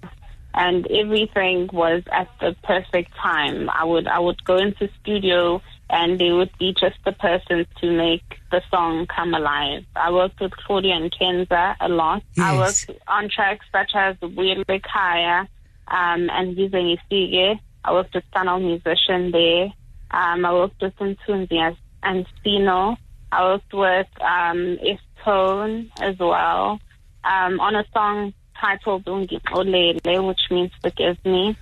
and 0.54 0.86
everything 0.90 1.68
was 1.72 2.02
at 2.12 2.28
the 2.40 2.56
perfect 2.64 3.14
time. 3.16 3.70
I 3.70 3.84
would 3.84 4.06
I 4.06 4.18
would 4.18 4.44
go 4.44 4.56
into 4.56 4.88
studio, 5.00 5.62
and 5.88 6.18
they 6.18 6.32
would 6.32 6.50
be 6.58 6.74
just 6.78 6.96
the 7.04 7.12
person 7.12 7.66
to 7.80 7.90
make 7.90 8.22
the 8.50 8.62
song 8.70 9.06
come 9.06 9.34
alive. 9.34 9.84
I 9.94 10.10
worked 10.12 10.40
with 10.40 10.52
Claudia 10.52 10.94
and 10.94 11.12
Kenza 11.12 11.76
a 11.80 11.88
lot. 11.88 12.22
I 12.38 12.56
worked 12.56 12.90
on 13.06 13.28
tracks 13.28 13.66
such 13.72 13.92
as 13.94 14.16
Weird 14.20 14.66
Kaya 14.66 15.48
um, 15.88 16.30
and 16.30 16.56
Using 16.56 16.96
Isige. 16.96 17.58
I 17.84 17.92
worked 17.92 18.14
with 18.14 18.24
Sun 18.34 18.48
EL 18.48 18.60
Musician 18.60 19.30
there. 19.30 19.72
Um, 20.10 20.44
I 20.44 20.52
worked 20.52 20.82
with 20.82 20.96
Ntunzi 20.96 21.76
and 22.02 22.26
Sino. 22.42 22.96
I 23.32 23.44
worked 23.44 23.72
with 23.72 24.08
um, 24.20 24.78
Tone 25.24 25.90
as 26.00 26.18
well 26.18 26.80
um, 27.24 27.60
on 27.60 27.74
a 27.76 27.84
song 27.92 28.32
titled 28.60 29.04
Ungi 29.04 29.40
Olele, 29.42 30.26
which 30.26 30.40
means 30.50 30.72
forgive 30.82 31.24
me. 31.24 31.56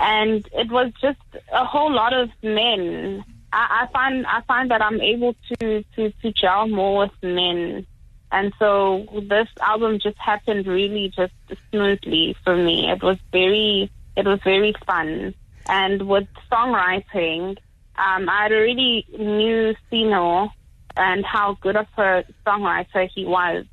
And 0.00 0.48
it 0.52 0.70
was 0.70 0.92
just 1.00 1.18
a 1.52 1.64
whole 1.64 1.92
lot 1.92 2.12
of 2.12 2.30
men 2.42 3.24
I, 3.52 3.82
I 3.82 3.92
find 3.92 4.26
I 4.26 4.40
find 4.42 4.70
that 4.70 4.82
I'm 4.82 5.00
able 5.00 5.34
to, 5.48 5.82
to, 5.96 6.10
to 6.10 6.32
gel 6.32 6.68
more 6.68 6.98
with 7.06 7.22
men. 7.22 7.86
And 8.30 8.52
so 8.58 9.06
this 9.28 9.48
album 9.60 9.98
just 10.00 10.18
happened 10.18 10.66
really 10.66 11.08
just 11.08 11.32
smoothly 11.70 12.36
for 12.44 12.56
me. 12.56 12.90
It 12.90 13.02
was 13.02 13.16
very 13.32 13.90
it 14.16 14.26
was 14.26 14.40
very 14.44 14.74
fun. 14.86 15.34
And 15.68 16.08
with 16.08 16.28
songwriting, 16.50 17.58
um, 17.96 18.28
I 18.28 18.48
already 18.50 19.06
knew 19.18 19.74
Sino 19.90 20.50
and 20.96 21.24
how 21.24 21.56
good 21.60 21.76
of 21.76 21.86
a 21.96 22.24
songwriter 22.46 23.08
he 23.14 23.24
was. 23.24 23.64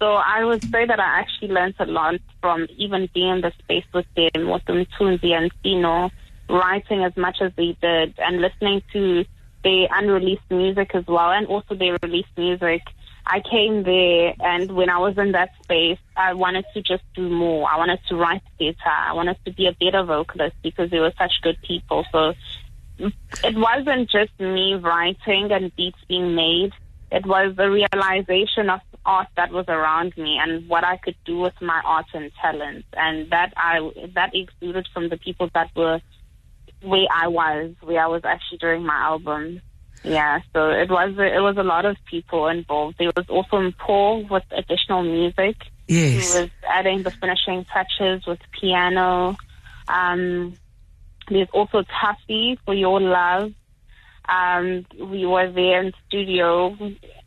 So 0.00 0.14
I 0.14 0.44
would 0.44 0.62
say 0.70 0.86
that 0.86 1.00
I 1.00 1.20
actually 1.20 1.48
learned 1.48 1.76
a 1.78 1.86
lot 1.86 2.16
from 2.40 2.66
even 2.76 3.08
being 3.14 3.36
in 3.36 3.40
the 3.40 3.52
space 3.60 3.84
with 3.92 4.06
them, 4.16 4.48
with 4.48 4.64
Mtunzi 4.64 5.30
and 5.30 5.50
Sino, 5.62 6.10
writing 6.48 7.04
as 7.04 7.16
much 7.16 7.38
as 7.40 7.52
they 7.56 7.76
did 7.80 8.14
and 8.18 8.40
listening 8.40 8.82
to 8.92 9.24
their 9.62 9.88
unreleased 9.90 10.50
music 10.50 10.94
as 10.94 11.06
well 11.06 11.30
and 11.30 11.46
also 11.46 11.74
their 11.74 11.96
released 12.02 12.36
music. 12.36 12.82
I 13.26 13.40
came 13.40 13.84
there 13.84 14.34
and 14.40 14.72
when 14.72 14.90
I 14.90 14.98
was 14.98 15.16
in 15.16 15.32
that 15.32 15.50
space, 15.62 15.98
I 16.16 16.34
wanted 16.34 16.66
to 16.74 16.82
just 16.82 17.02
do 17.14 17.30
more. 17.30 17.66
I 17.70 17.78
wanted 17.78 18.00
to 18.08 18.16
write 18.16 18.42
better. 18.58 18.76
I 18.86 19.14
wanted 19.14 19.38
to 19.46 19.52
be 19.52 19.66
a 19.66 19.72
better 19.72 20.02
vocalist 20.02 20.56
because 20.62 20.90
they 20.90 21.00
were 21.00 21.12
such 21.16 21.32
good 21.42 21.56
people. 21.62 22.04
So 22.12 22.34
it 22.98 23.56
wasn't 23.56 24.10
just 24.10 24.38
me 24.38 24.74
writing 24.74 25.50
and 25.50 25.74
beats 25.74 25.98
being 26.06 26.34
made. 26.34 26.72
It 27.10 27.26
was 27.26 27.54
the 27.56 27.70
realization 27.70 28.70
of 28.70 28.80
art 29.06 29.28
that 29.36 29.52
was 29.52 29.66
around 29.68 30.16
me 30.16 30.38
and 30.42 30.68
what 30.68 30.84
I 30.84 30.96
could 30.96 31.16
do 31.24 31.38
with 31.38 31.54
my 31.60 31.80
art 31.84 32.06
and 32.14 32.32
talents, 32.40 32.88
And 32.94 33.30
that 33.30 33.52
I, 33.56 33.90
that 34.14 34.34
exuded 34.34 34.88
from 34.92 35.08
the 35.08 35.16
people 35.16 35.50
that 35.54 35.70
were 35.76 36.00
where 36.82 37.06
I 37.10 37.28
was, 37.28 37.74
where 37.80 38.02
I 38.02 38.06
was 38.06 38.22
actually 38.24 38.58
during 38.58 38.84
my 38.84 38.96
album. 38.96 39.60
Yeah, 40.02 40.40
so 40.52 40.68
it 40.68 40.90
was 40.90 41.16
a, 41.16 41.36
it 41.36 41.40
was 41.40 41.56
a 41.56 41.62
lot 41.62 41.86
of 41.86 41.96
people 42.04 42.48
involved. 42.48 42.96
There 42.98 43.10
was 43.16 43.26
also 43.28 43.72
Paul 43.78 44.26
with 44.28 44.44
additional 44.50 45.02
music. 45.02 45.56
Yes. 45.88 46.34
He 46.34 46.40
was 46.40 46.50
adding 46.68 47.02
the 47.02 47.10
finishing 47.10 47.64
touches 47.64 48.26
with 48.26 48.38
piano. 48.52 49.36
Um, 49.88 50.54
there's 51.30 51.48
also 51.52 51.82
Tuffy 51.82 52.58
for 52.66 52.74
Your 52.74 53.00
Love. 53.00 53.52
Um, 54.28 54.86
we 54.98 55.26
were 55.26 55.50
there 55.50 55.82
in 55.82 55.92
studio. 56.06 56.76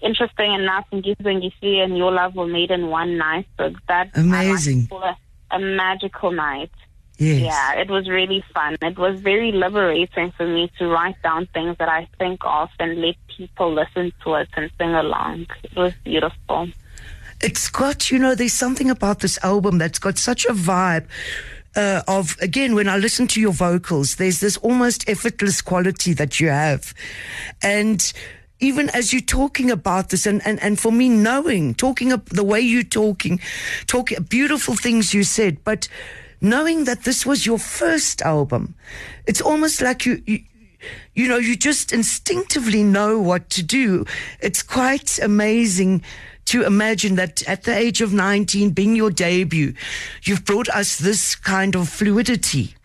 Interesting 0.01 0.53
enough, 0.53 0.85
Ngizwe 0.91 1.83
and 1.83 1.97
Your 1.97 2.11
Love 2.11 2.35
were 2.35 2.47
made 2.47 2.71
in 2.71 2.87
one 2.87 3.17
night. 3.17 3.47
So 3.57 3.73
that 3.87 4.09
amazing. 4.15 4.87
A, 4.91 5.15
a 5.51 5.59
magical 5.59 6.31
night. 6.31 6.71
Yes. 7.17 7.41
Yeah, 7.41 7.81
it 7.81 7.89
was 7.89 8.07
really 8.07 8.43
fun. 8.53 8.77
It 8.81 8.97
was 8.97 9.19
very 9.19 9.51
liberating 9.51 10.31
for 10.37 10.47
me 10.47 10.71
to 10.77 10.87
write 10.87 11.19
down 11.23 11.47
things 11.47 11.75
that 11.79 11.89
I 11.89 12.07
think 12.19 12.41
of 12.43 12.69
and 12.79 13.01
let 13.01 13.15
people 13.27 13.73
listen 13.73 14.13
to 14.23 14.35
it 14.35 14.49
and 14.55 14.69
sing 14.77 14.93
along. 14.93 15.47
It 15.63 15.75
was 15.75 15.93
beautiful. 16.03 16.67
It's 17.41 17.69
got, 17.69 18.11
you 18.11 18.19
know, 18.19 18.35
there's 18.35 18.53
something 18.53 18.89
about 18.89 19.19
this 19.19 19.39
album 19.43 19.79
that's 19.79 19.99
got 19.99 20.17
such 20.17 20.45
a 20.45 20.53
vibe. 20.53 21.07
Uh, 21.77 22.01
of 22.07 22.35
again, 22.41 22.73
when 22.73 22.89
I 22.89 22.97
listen 22.97 23.27
to 23.27 23.39
your 23.39 23.53
vocals, 23.53 24.15
there's 24.15 24.39
this 24.39 24.57
almost 24.57 25.07
effortless 25.07 25.61
quality 25.61 26.11
that 26.13 26.39
you 26.39 26.49
have, 26.49 26.95
and 27.61 28.11
even 28.59 28.89
as 28.89 29.13
you're 29.13 29.21
talking 29.21 29.69
about 29.69 30.09
this, 30.09 30.25
and, 30.25 30.41
and, 30.43 30.59
and 30.63 30.79
for 30.79 30.91
me, 30.91 31.07
knowing, 31.07 31.75
talking 31.75 32.09
the 32.31 32.43
way 32.43 32.59
you're 32.59 32.81
talking, 32.81 33.39
talking 33.85 34.23
beautiful 34.23 34.75
things 34.75 35.13
you 35.13 35.23
said, 35.23 35.63
but 35.63 35.87
knowing 36.41 36.85
that 36.85 37.03
this 37.03 37.25
was 37.27 37.45
your 37.45 37.59
first 37.59 38.23
album, 38.23 38.73
it's 39.27 39.41
almost 39.41 39.79
like 39.79 40.05
you, 40.05 40.21
you 40.25 40.39
you 41.13 41.27
know, 41.27 41.37
you 41.37 41.55
just 41.55 41.91
instinctively 41.91 42.83
know 42.83 43.19
what 43.19 43.49
to 43.51 43.63
do. 43.63 44.05
It's 44.39 44.61
quite 44.61 45.19
amazing 45.19 46.03
to 46.47 46.63
imagine 46.63 47.15
that 47.15 47.47
at 47.47 47.63
the 47.63 47.75
age 47.75 48.01
of 48.01 48.13
19, 48.13 48.71
being 48.71 48.95
your 48.95 49.11
debut, 49.11 49.73
you've 50.23 50.45
brought 50.45 50.69
us 50.69 50.97
this 50.97 51.35
kind 51.35 51.75
of 51.75 51.89
fluidity. 51.89 52.75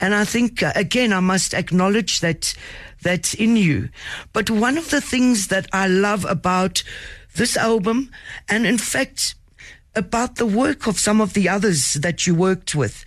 And 0.00 0.14
I 0.14 0.24
think, 0.24 0.62
uh, 0.62 0.72
again, 0.74 1.12
I 1.12 1.20
must 1.20 1.52
acknowledge 1.52 2.20
that 2.20 2.54
that's 3.02 3.34
in 3.34 3.56
you. 3.56 3.90
But 4.32 4.50
one 4.50 4.78
of 4.78 4.90
the 4.90 5.00
things 5.00 5.48
that 5.48 5.66
I 5.72 5.86
love 5.88 6.24
about 6.24 6.82
this 7.36 7.56
album, 7.56 8.10
and 8.48 8.66
in 8.66 8.78
fact, 8.78 9.34
about 9.94 10.36
the 10.36 10.46
work 10.46 10.86
of 10.86 10.98
some 10.98 11.20
of 11.20 11.34
the 11.34 11.48
others 11.48 11.94
that 11.94 12.26
you 12.26 12.34
worked 12.34 12.74
with, 12.74 13.04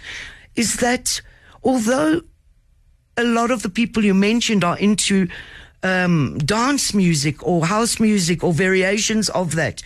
is 0.56 0.78
that 0.78 1.22
although 1.64 2.22
a 3.18 3.24
lot 3.24 3.52
of 3.52 3.62
the 3.62 3.70
people 3.70 4.04
you 4.04 4.14
mentioned 4.14 4.64
are 4.64 4.78
into 4.78 5.28
um, 5.84 6.38
dance 6.40 6.94
music 6.94 7.46
or 7.46 7.66
house 7.66 8.00
music 8.00 8.44
or 8.44 8.54
variations 8.54 9.30
of 9.30 9.56
that. 9.56 9.82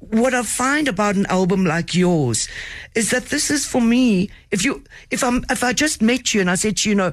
What 0.00 0.34
I 0.34 0.42
find 0.42 0.88
about 0.88 1.16
an 1.16 1.26
album 1.26 1.64
like 1.64 1.94
yours 1.94 2.48
is 2.94 3.10
that 3.10 3.26
this 3.26 3.50
is 3.50 3.66
for 3.66 3.80
me. 3.80 4.30
If 4.50 4.64
you, 4.64 4.84
if 5.10 5.22
I'm, 5.24 5.44
if 5.50 5.62
I 5.64 5.72
just 5.72 6.02
met 6.02 6.34
you 6.34 6.40
and 6.40 6.50
I 6.50 6.54
said 6.54 6.76
to 6.78 6.88
you, 6.88 6.94
you 6.94 6.96
know, 6.96 7.12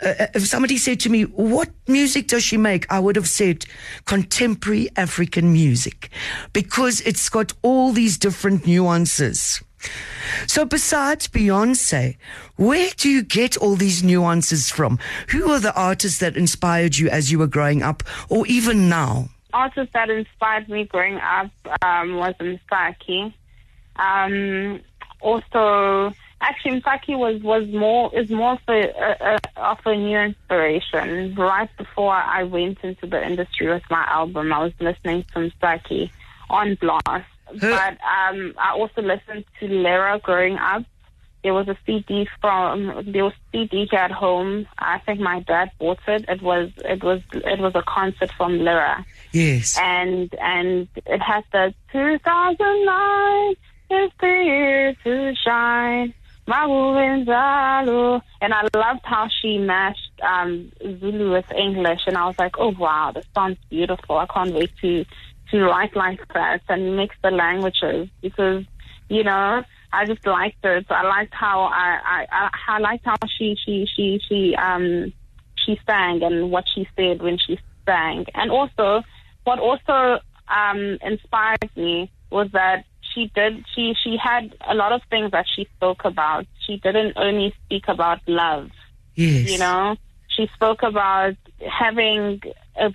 uh, 0.00 0.14
uh, 0.20 0.26
if 0.34 0.46
somebody 0.46 0.76
said 0.78 1.00
to 1.00 1.10
me, 1.10 1.22
what 1.22 1.70
music 1.88 2.28
does 2.28 2.44
she 2.44 2.56
make? 2.56 2.90
I 2.92 3.00
would 3.00 3.16
have 3.16 3.28
said 3.28 3.66
contemporary 4.04 4.88
African 4.96 5.52
music 5.52 6.10
because 6.52 7.00
it's 7.00 7.28
got 7.28 7.52
all 7.62 7.92
these 7.92 8.16
different 8.18 8.66
nuances. 8.66 9.60
So 10.46 10.64
besides 10.64 11.28
Beyonce, 11.28 12.16
where 12.56 12.90
do 12.96 13.08
you 13.08 13.22
get 13.22 13.56
all 13.56 13.76
these 13.76 14.02
nuances 14.02 14.70
from? 14.70 14.98
Who 15.28 15.50
are 15.50 15.60
the 15.60 15.74
artists 15.74 16.18
that 16.20 16.36
inspired 16.36 16.96
you 16.96 17.08
as 17.08 17.30
you 17.30 17.38
were 17.38 17.46
growing 17.46 17.82
up 17.82 18.02
or 18.28 18.46
even 18.46 18.88
now? 18.88 19.28
Artists 19.52 19.92
that 19.94 20.10
inspired 20.10 20.68
me 20.68 20.84
growing 20.84 21.16
up 21.16 21.50
um, 21.82 22.16
was 22.16 22.34
Msaki. 22.34 23.32
Um, 23.96 24.80
also, 25.20 26.14
actually, 26.40 26.80
Msaki 26.80 27.18
was, 27.18 27.42
was 27.42 27.66
more 27.68 28.14
is 28.14 28.30
more 28.30 28.52
of 28.52 28.60
a, 28.68 28.88
a, 28.90 29.40
of 29.56 29.78
a 29.86 29.96
new 29.96 30.18
inspiration. 30.18 31.34
Right 31.34 31.70
before 31.76 32.14
I 32.14 32.42
went 32.44 32.78
into 32.82 33.06
the 33.06 33.24
industry 33.24 33.68
with 33.68 33.82
my 33.90 34.04
album, 34.06 34.52
I 34.52 34.64
was 34.64 34.72
listening 34.80 35.24
to 35.34 35.50
Msaki 35.50 36.10
on 36.50 36.76
Blast 36.76 37.26
but 37.52 37.98
um, 38.02 38.54
I 38.58 38.72
also 38.74 39.02
listened 39.02 39.44
to 39.60 39.66
Lira 39.66 40.18
growing 40.22 40.56
up. 40.56 40.84
There 41.44 41.54
was 41.54 41.68
a 41.68 41.78
CD 41.86 42.28
from 42.40 43.04
there 43.06 43.24
was 43.24 43.32
a 43.32 43.50
CD 43.52 43.88
at 43.92 44.10
home. 44.10 44.66
I 44.76 44.98
think 44.98 45.20
my 45.20 45.40
dad 45.40 45.70
bought 45.78 46.00
it. 46.08 46.24
It 46.28 46.42
was 46.42 46.70
it 46.78 47.02
was 47.02 47.22
it 47.32 47.60
was 47.60 47.74
a 47.76 47.82
concert 47.82 48.32
from 48.36 48.58
Lira. 48.58 49.06
Yes. 49.32 49.78
And 49.80 50.34
and 50.40 50.88
it 51.06 51.22
has 51.22 51.44
the 51.52 51.72
2009 51.92 53.54
is 53.90 54.10
the 54.20 54.26
year 54.26 54.94
to 55.04 55.34
shine. 55.36 56.12
My 56.46 56.66
woman's 56.66 57.28
alo. 57.28 58.20
And 58.40 58.52
I 58.52 58.62
loved 58.74 59.04
how 59.04 59.28
she 59.40 59.58
mashed 59.58 60.20
um, 60.22 60.72
Zulu 60.80 61.32
with 61.32 61.50
English, 61.52 62.00
and 62.06 62.16
I 62.16 62.26
was 62.26 62.38
like, 62.38 62.58
"Oh 62.58 62.74
wow, 62.78 63.12
this 63.14 63.26
sounds 63.34 63.58
beautiful! 63.68 64.16
I 64.18 64.26
can't 64.26 64.54
wait 64.54 64.70
to 64.80 65.04
to 65.50 65.64
write 65.64 65.94
like 65.96 66.20
that 66.34 66.60
and 66.68 66.96
mix 66.96 67.16
the 67.22 67.30
languages 67.30 68.08
because, 68.20 68.64
you 69.08 69.24
know, 69.24 69.62
I 69.92 70.04
just 70.04 70.26
liked 70.26 70.64
it. 70.64 70.86
I 70.90 71.02
liked 71.02 71.34
how 71.34 71.62
I, 71.62 72.26
I, 72.30 72.50
I 72.68 72.78
liked 72.78 73.04
how 73.06 73.16
she, 73.38 73.56
she, 73.64 73.86
she, 73.94 74.20
she, 74.28 74.54
um, 74.56 75.12
she 75.64 75.80
sang 75.86 76.22
and 76.22 76.50
what 76.50 76.64
she 76.74 76.86
said 76.96 77.22
when 77.22 77.38
she 77.38 77.58
sang. 77.86 78.26
And 78.34 78.50
also, 78.50 79.02
what 79.44 79.58
also, 79.58 80.20
um, 80.48 80.98
inspired 81.02 81.70
me 81.76 82.10
was 82.30 82.48
that 82.52 82.84
she 83.14 83.30
did, 83.34 83.64
she, 83.74 83.94
she 84.02 84.16
had 84.22 84.54
a 84.68 84.74
lot 84.74 84.92
of 84.92 85.00
things 85.08 85.30
that 85.30 85.46
she 85.54 85.66
spoke 85.76 86.04
about. 86.04 86.46
She 86.66 86.76
didn't 86.76 87.14
only 87.16 87.54
speak 87.64 87.84
about 87.88 88.20
love. 88.26 88.70
Yes. 89.14 89.50
You 89.50 89.58
know, 89.58 89.96
she 90.28 90.48
spoke 90.54 90.82
about 90.82 91.34
having 91.66 92.40
a 92.76 92.92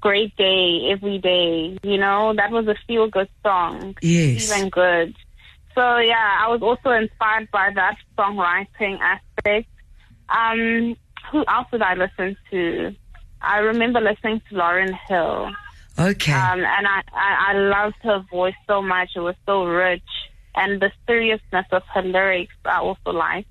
great 0.00 0.36
day 0.36 0.90
every 0.90 1.18
day. 1.18 1.78
You 1.82 1.98
know, 1.98 2.34
that 2.36 2.50
was 2.50 2.66
a 2.66 2.76
feel 2.86 3.08
good 3.08 3.28
song. 3.42 3.96
Yes. 4.02 4.50
Even 4.50 4.68
good. 4.68 5.14
So 5.74 5.98
yeah, 5.98 6.38
I 6.40 6.48
was 6.48 6.62
also 6.62 6.90
inspired 6.90 7.50
by 7.50 7.70
that 7.74 7.96
songwriting 8.16 8.98
aspect. 9.00 9.68
Um, 10.28 10.96
who 11.30 11.44
else 11.46 11.68
did 11.70 11.82
I 11.82 11.94
listen 11.94 12.36
to? 12.50 12.94
I 13.40 13.58
remember 13.58 14.00
listening 14.00 14.42
to 14.48 14.54
Lauryn 14.56 14.98
Hill. 15.08 15.50
Okay. 15.98 16.32
Um, 16.32 16.60
and 16.60 16.86
I, 16.86 17.02
I, 17.12 17.52
I 17.52 17.52
loved 17.54 17.96
her 18.02 18.24
voice 18.30 18.54
so 18.66 18.82
much. 18.82 19.10
It 19.16 19.20
was 19.20 19.36
so 19.46 19.64
rich. 19.64 20.02
And 20.54 20.80
the 20.80 20.90
seriousness 21.06 21.66
of 21.70 21.82
her 21.94 22.02
lyrics 22.02 22.54
I 22.64 22.78
also 22.78 23.10
liked. 23.10 23.48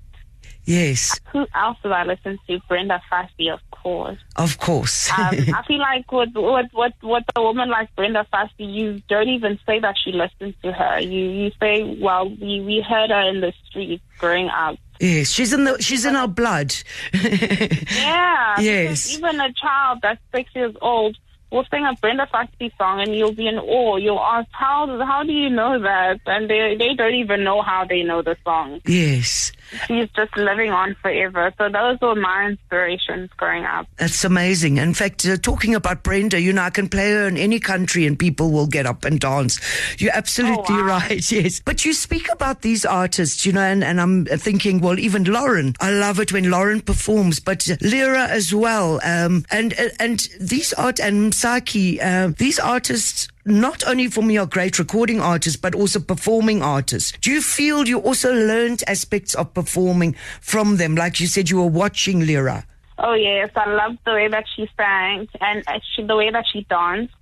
Yes. 0.68 1.18
Who 1.32 1.46
else 1.54 1.78
did 1.82 1.92
I 1.92 2.04
listen 2.04 2.38
to? 2.46 2.60
Brenda 2.68 3.00
Fassie, 3.10 3.50
of 3.50 3.60
course. 3.70 4.18
Of 4.36 4.58
course. 4.58 5.10
um, 5.18 5.34
I 5.54 5.62
feel 5.66 5.78
like 5.78 6.10
with, 6.12 6.28
with 6.34 6.66
with 6.74 6.92
with 7.02 7.24
a 7.36 7.42
woman 7.42 7.70
like 7.70 7.94
Brenda 7.96 8.26
Fassie, 8.30 8.50
you 8.70 9.00
don't 9.08 9.28
even 9.28 9.58
say 9.64 9.80
that 9.80 9.96
you 10.04 10.12
listen 10.12 10.54
to 10.62 10.72
her. 10.72 11.00
You 11.00 11.24
you 11.30 11.50
say, 11.58 11.98
well, 12.02 12.28
we 12.28 12.60
we 12.60 12.84
heard 12.86 13.08
her 13.10 13.28
in 13.30 13.40
the 13.40 13.52
streets 13.66 14.02
growing 14.18 14.48
up. 14.50 14.76
Yes, 15.00 15.30
she's 15.30 15.52
in 15.54 15.64
the 15.64 15.80
she's 15.80 16.04
in 16.04 16.14
our 16.16 16.28
blood. 16.28 16.74
Yeah. 17.12 18.60
Yes. 18.60 19.16
Even 19.16 19.40
a 19.40 19.52
child 19.52 20.00
that's 20.02 20.20
six 20.34 20.50
years 20.54 20.74
old 20.82 21.16
will 21.50 21.64
sing 21.70 21.84
a 21.86 21.94
Brenda 21.94 22.26
Fassie 22.32 22.70
song 22.76 23.00
and 23.00 23.14
you'll 23.16 23.32
be 23.32 23.46
in 23.48 23.58
awe. 23.58 23.96
You'll 23.96 24.20
ask, 24.20 24.48
how, 24.52 24.86
how 25.04 25.22
do 25.24 25.32
you 25.32 25.48
know 25.48 25.80
that? 25.80 26.20
And 26.26 26.48
they, 26.50 26.76
they 26.78 26.94
don't 26.94 27.14
even 27.14 27.42
know 27.42 27.62
how 27.62 27.86
they 27.88 28.02
know 28.02 28.20
the 28.22 28.36
song. 28.44 28.80
yes. 28.86 29.52
She's 29.86 30.08
just 30.16 30.36
living 30.36 30.70
on 30.70 30.94
forever. 31.02 31.52
So 31.58 31.68
those 31.68 32.00
were 32.00 32.14
my 32.14 32.46
inspirations 32.46 33.30
growing 33.36 33.64
up. 33.64 33.86
That's 33.96 34.24
amazing. 34.24 34.78
In 34.78 34.94
fact, 34.94 35.26
uh, 35.26 35.36
talking 35.36 35.74
about 35.74 36.02
Brenda, 36.02 36.40
you 36.40 36.52
know, 36.52 36.62
I 36.62 36.70
can 36.70 36.88
play 36.88 37.10
her 37.12 37.26
in 37.28 37.36
any 37.36 37.60
country 37.60 38.06
and 38.06 38.18
people 38.18 38.50
will 38.50 38.66
get 38.66 38.86
up 38.86 39.04
and 39.04 39.20
dance. 39.20 39.60
You're 40.00 40.14
absolutely 40.14 40.76
Oh, 40.76 40.80
wow. 40.84 40.98
right, 40.98 41.32
yes. 41.32 41.60
But 41.64 41.84
you 41.84 41.92
speak 41.92 42.30
about 42.32 42.62
these 42.62 42.84
artists, 42.84 43.44
you 43.46 43.52
know, 43.52 43.60
and, 43.60 43.84
and 43.84 44.00
I'm 44.00 44.24
thinking, 44.26 44.80
well, 44.80 44.98
even 44.98 45.24
Lauryn, 45.24 45.76
I 45.80 45.90
love 45.90 46.18
it 46.20 46.32
when 46.32 46.44
Lauryn 46.44 46.84
performs, 46.84 47.40
but 47.40 47.68
Lira 47.80 48.26
as 48.28 48.54
well. 48.54 49.00
Um, 49.04 49.44
and, 49.50 49.74
and 50.00 50.28
these 50.40 50.72
art 50.74 50.98
and 51.00 51.32
Msaki, 51.32 52.02
uh, 52.02 52.32
these 52.36 52.58
artists 52.58 53.28
not 53.48 53.86
only 53.86 54.08
for 54.08 54.22
me 54.22 54.36
are 54.38 54.46
great 54.46 54.78
recording 54.78 55.20
artists, 55.20 55.58
but 55.58 55.74
also 55.74 55.98
performing 56.00 56.62
artists. 56.62 57.12
Do 57.20 57.30
you 57.30 57.40
feel 57.42 57.88
you 57.88 57.98
also 57.98 58.32
learned 58.32 58.82
aspects 58.86 59.34
of 59.34 59.52
performing 59.54 60.14
from 60.40 60.76
them? 60.76 60.94
Like 60.94 61.20
you 61.20 61.26
said, 61.26 61.50
you 61.50 61.58
were 61.58 61.66
watching 61.66 62.20
Lira. 62.20 62.66
Oh 62.98 63.14
yes, 63.14 63.50
I 63.54 63.68
loved 63.72 63.98
the 64.04 64.12
way 64.12 64.28
that 64.28 64.44
she 64.54 64.68
sang 64.76 65.28
and 65.40 65.62
actually 65.66 66.06
the 66.08 66.16
way 66.16 66.30
that 66.30 66.44
she 66.52 66.66
danced, 66.68 67.14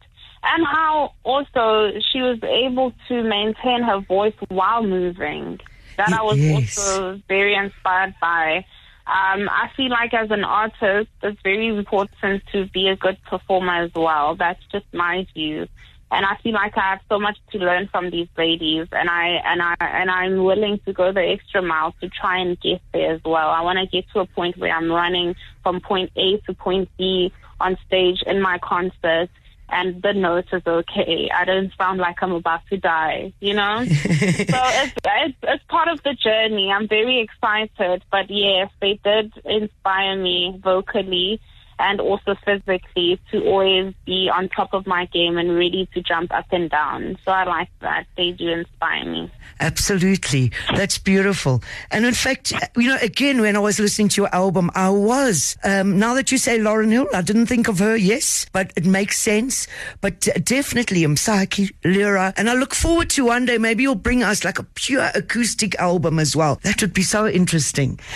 and 0.43 0.67
how 0.67 1.13
also 1.23 1.93
she 2.13 2.23
was 2.23 2.39
able 2.43 2.93
to 3.09 3.23
maintain 3.23 3.83
her 3.83 4.01
voice 4.01 4.35
while 4.49 4.83
moving. 4.83 5.61
That 5.99 6.13
I 6.13 6.23
was 6.23 6.39
Yes. 6.39 6.77
also 6.79 7.21
very 7.29 7.55
inspired 7.55 8.15
by. 8.21 8.65
Um, 9.07 9.49
I 9.49 9.71
feel 9.77 9.91
like 9.91 10.13
as 10.15 10.31
an 10.31 10.45
artist, 10.45 11.11
it's 11.23 11.41
very 11.43 11.69
important 11.69 12.43
to 12.53 12.67
be 12.67 12.89
a 12.89 12.97
good 12.97 13.17
performer 13.25 13.85
as 13.85 13.93
well. 13.95 14.35
That's 14.35 14.61
just 14.73 14.87
my 14.93 15.27
view. 15.33 15.69
And 16.11 16.25
I 16.25 16.37
feel 16.37 16.53
like 16.53 16.77
I 16.77 16.91
have 16.91 17.01
so 17.09 17.19
much 17.19 17.37
to 17.51 17.59
learn 17.59 17.89
from 17.89 18.11
these 18.11 18.29
ladies, 18.39 18.87
and 18.93 19.11
I 19.11 19.41
and 19.45 19.61
I 19.61 19.75
and 19.81 20.09
I'm 20.09 20.45
willing 20.45 20.79
to 20.87 20.93
go 20.93 21.13
the 21.13 21.21
extra 21.21 21.63
mile 21.63 21.95
to 22.01 22.09
try 22.09 22.39
and 22.39 22.59
get 22.61 22.81
there 22.93 23.15
as 23.15 23.21
well. 23.25 23.51
I 23.51 23.63
want 23.63 23.79
to 23.81 23.87
get 23.87 24.09
to 24.13 24.21
a 24.21 24.27
point 24.27 24.57
where 24.57 24.73
I'm 24.73 24.91
running 24.91 25.35
from 25.65 25.81
point 25.81 26.13
A 26.17 26.39
to 26.47 26.55
point 26.55 26.89
B 26.97 27.33
on 27.61 27.77
stage 27.87 28.23
in 28.25 28.41
my 28.41 28.59
concert, 28.59 29.31
and 29.69 30.01
the 30.01 30.13
note 30.13 30.47
is 30.53 30.63
okay. 30.65 31.29
I 31.35 31.45
don't 31.45 31.73
sound 31.77 31.99
like 31.99 32.23
I'm 32.23 32.33
about 32.33 32.61
to 32.71 32.77
die, 32.77 33.33
you 33.41 33.55
know. 33.55 33.85
so 33.85 33.89
it's, 33.89 34.95
it's 35.05 35.39
it's 35.43 35.65
part 35.65 35.89
of 35.89 36.05
the 36.05 36.15
journey. 36.15 36.71
I'm 36.71 36.87
very 36.87 37.19
excited, 37.19 38.05
but 38.13 38.31
yes, 38.31 38.71
they 38.81 39.01
did 39.03 39.33
inspire 39.45 40.17
me 40.17 40.61
vocally 40.63 41.41
and 41.79 42.01
also 42.01 42.35
physically 42.45 43.21
to 43.31 43.45
always 43.45 43.95
be 44.05 44.31
on 44.33 44.49
top 44.49 44.73
of 44.73 44.87
my 44.87 45.05
game 45.07 45.37
and 45.37 45.55
ready 45.57 45.89
to 45.95 46.01
jump 46.03 46.33
up 46.33 46.47
and 46.51 46.71
down. 46.71 47.19
So 47.25 47.33
I 47.33 47.45
like 47.45 47.69
that. 47.81 48.07
They 48.17 48.31
do 48.33 48.49
inspire 48.49 49.05
me. 49.05 49.31
Absolutely. 49.61 50.53
That's 50.75 50.99
beautiful. 50.99 51.63
And 51.91 52.05
in 52.07 52.15
fact, 52.15 52.53
you 52.77 52.89
know, 52.89 52.99
again, 53.03 53.41
when 53.41 53.57
I 53.57 53.59
was 53.59 53.79
listening 53.79 54.09
to 54.11 54.23
your 54.23 54.35
album, 54.35 54.71
I 54.75 54.91
was, 54.91 55.57
um, 55.65 55.99
now 55.99 56.15
that 56.15 56.33
you 56.33 56.39
say 56.39 56.59
Lauryn 56.59 56.91
Hill, 56.91 57.07
I 57.13 57.23
didn't 57.23 57.47
think 57.47 57.69
of 57.69 57.79
her, 57.79 57.97
yes, 57.97 58.47
but 58.53 58.73
it 58.77 58.85
makes 58.87 59.19
sense. 59.21 59.67
But 60.01 60.21
definitely 60.45 61.03
Msaki, 61.03 61.73
Lira. 61.85 62.33
And 62.37 62.49
I 62.49 62.55
look 62.55 62.75
forward 62.75 63.11
to 63.11 63.27
one 63.27 63.45
day, 63.47 63.59
maybe 63.59 63.83
you'll 63.83 63.95
bring 63.97 64.23
us 64.23 64.45
like 64.45 64.59
a 64.59 64.63
pure 64.63 65.11
acoustic 65.15 65.75
album 65.79 66.19
as 66.19 66.35
well. 66.35 66.59
That 66.63 66.81
would 66.81 66.93
be 66.95 67.03
so 67.03 67.27
interesting. 67.27 67.99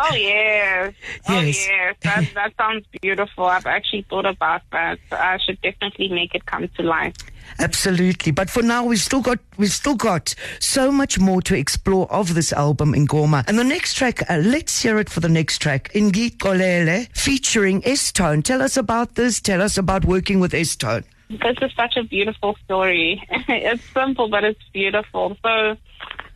Oh 0.00 0.14
yes. 0.14 0.94
Oh 1.28 1.40
Yes. 1.40 1.66
yes. 1.68 1.96
That 2.02 2.28
that 2.34 2.52
sounds 2.56 2.77
beautiful. 3.00 3.44
I've 3.44 3.66
actually 3.66 4.06
thought 4.08 4.26
about 4.26 4.62
that. 4.72 4.98
I 5.10 5.38
should 5.38 5.60
definitely 5.62 6.08
make 6.08 6.34
it 6.34 6.46
come 6.46 6.68
to 6.76 6.82
life. 6.82 7.14
Absolutely. 7.58 8.32
But 8.32 8.50
for 8.50 8.62
now, 8.62 8.84
we've 8.84 9.00
still 9.00 9.20
got, 9.20 9.38
we've 9.56 9.72
still 9.72 9.94
got 9.94 10.34
so 10.60 10.92
much 10.92 11.18
more 11.18 11.40
to 11.42 11.56
explore 11.56 12.10
of 12.12 12.34
this 12.34 12.52
album 12.52 12.92
Ingoma. 12.92 13.44
And 13.48 13.58
the 13.58 13.64
next 13.64 13.94
track, 13.94 14.28
uh, 14.30 14.36
let's 14.36 14.82
hear 14.82 14.98
it 14.98 15.08
for 15.08 15.20
the 15.20 15.28
next 15.28 15.58
track. 15.58 15.90
in 15.94 16.10
Ingit 16.10 16.38
Kolele 16.38 17.08
featuring 17.16 17.86
S-Tone. 17.86 18.42
Tell 18.42 18.62
us 18.62 18.76
about 18.76 19.14
this. 19.14 19.40
Tell 19.40 19.62
us 19.62 19.78
about 19.78 20.04
working 20.04 20.40
with 20.40 20.54
S-Tone. 20.54 21.04
This 21.30 21.56
is 21.60 21.72
such 21.76 21.96
a 21.96 22.04
beautiful 22.04 22.56
story. 22.64 23.22
it's 23.30 23.84
simple, 23.92 24.28
but 24.28 24.44
it's 24.44 24.62
beautiful. 24.72 25.36
So, 25.42 25.76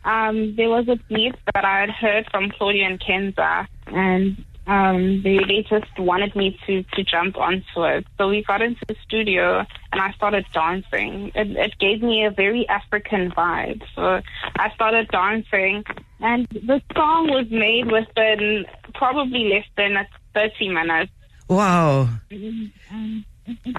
um, 0.05 0.55
there 0.55 0.69
was 0.69 0.87
a 0.87 0.97
beat 1.07 1.35
that 1.53 1.65
I 1.65 1.81
had 1.81 1.89
heard 1.89 2.27
from 2.29 2.51
Claudia 2.51 2.85
and 2.85 2.99
Kenza, 2.99 3.67
and 3.87 4.43
um, 4.67 5.21
they, 5.23 5.65
just 5.69 5.99
wanted 5.99 6.35
me 6.35 6.57
to, 6.65 6.83
to 6.83 7.03
jump 7.03 7.37
onto 7.37 7.83
it. 7.83 8.05
So 8.17 8.29
we 8.29 8.43
got 8.43 8.61
into 8.61 8.85
the 8.87 8.95
studio, 9.05 9.65
and 9.91 10.01
I 10.01 10.11
started 10.13 10.45
dancing. 10.53 11.31
It, 11.35 11.55
it 11.57 11.77
gave 11.79 12.01
me 12.01 12.25
a 12.25 12.31
very 12.31 12.67
African 12.69 13.31
vibe. 13.31 13.81
So 13.95 14.21
I 14.55 14.71
started 14.73 15.09
dancing, 15.09 15.83
and 16.19 16.47
the 16.49 16.81
song 16.95 17.29
was 17.29 17.49
made 17.49 17.91
within 17.91 18.65
probably 18.93 19.49
less 19.49 19.65
than 19.75 19.97
30 20.33 20.69
minutes 20.69 21.11
Wow. 21.49 22.09
it 22.29 22.71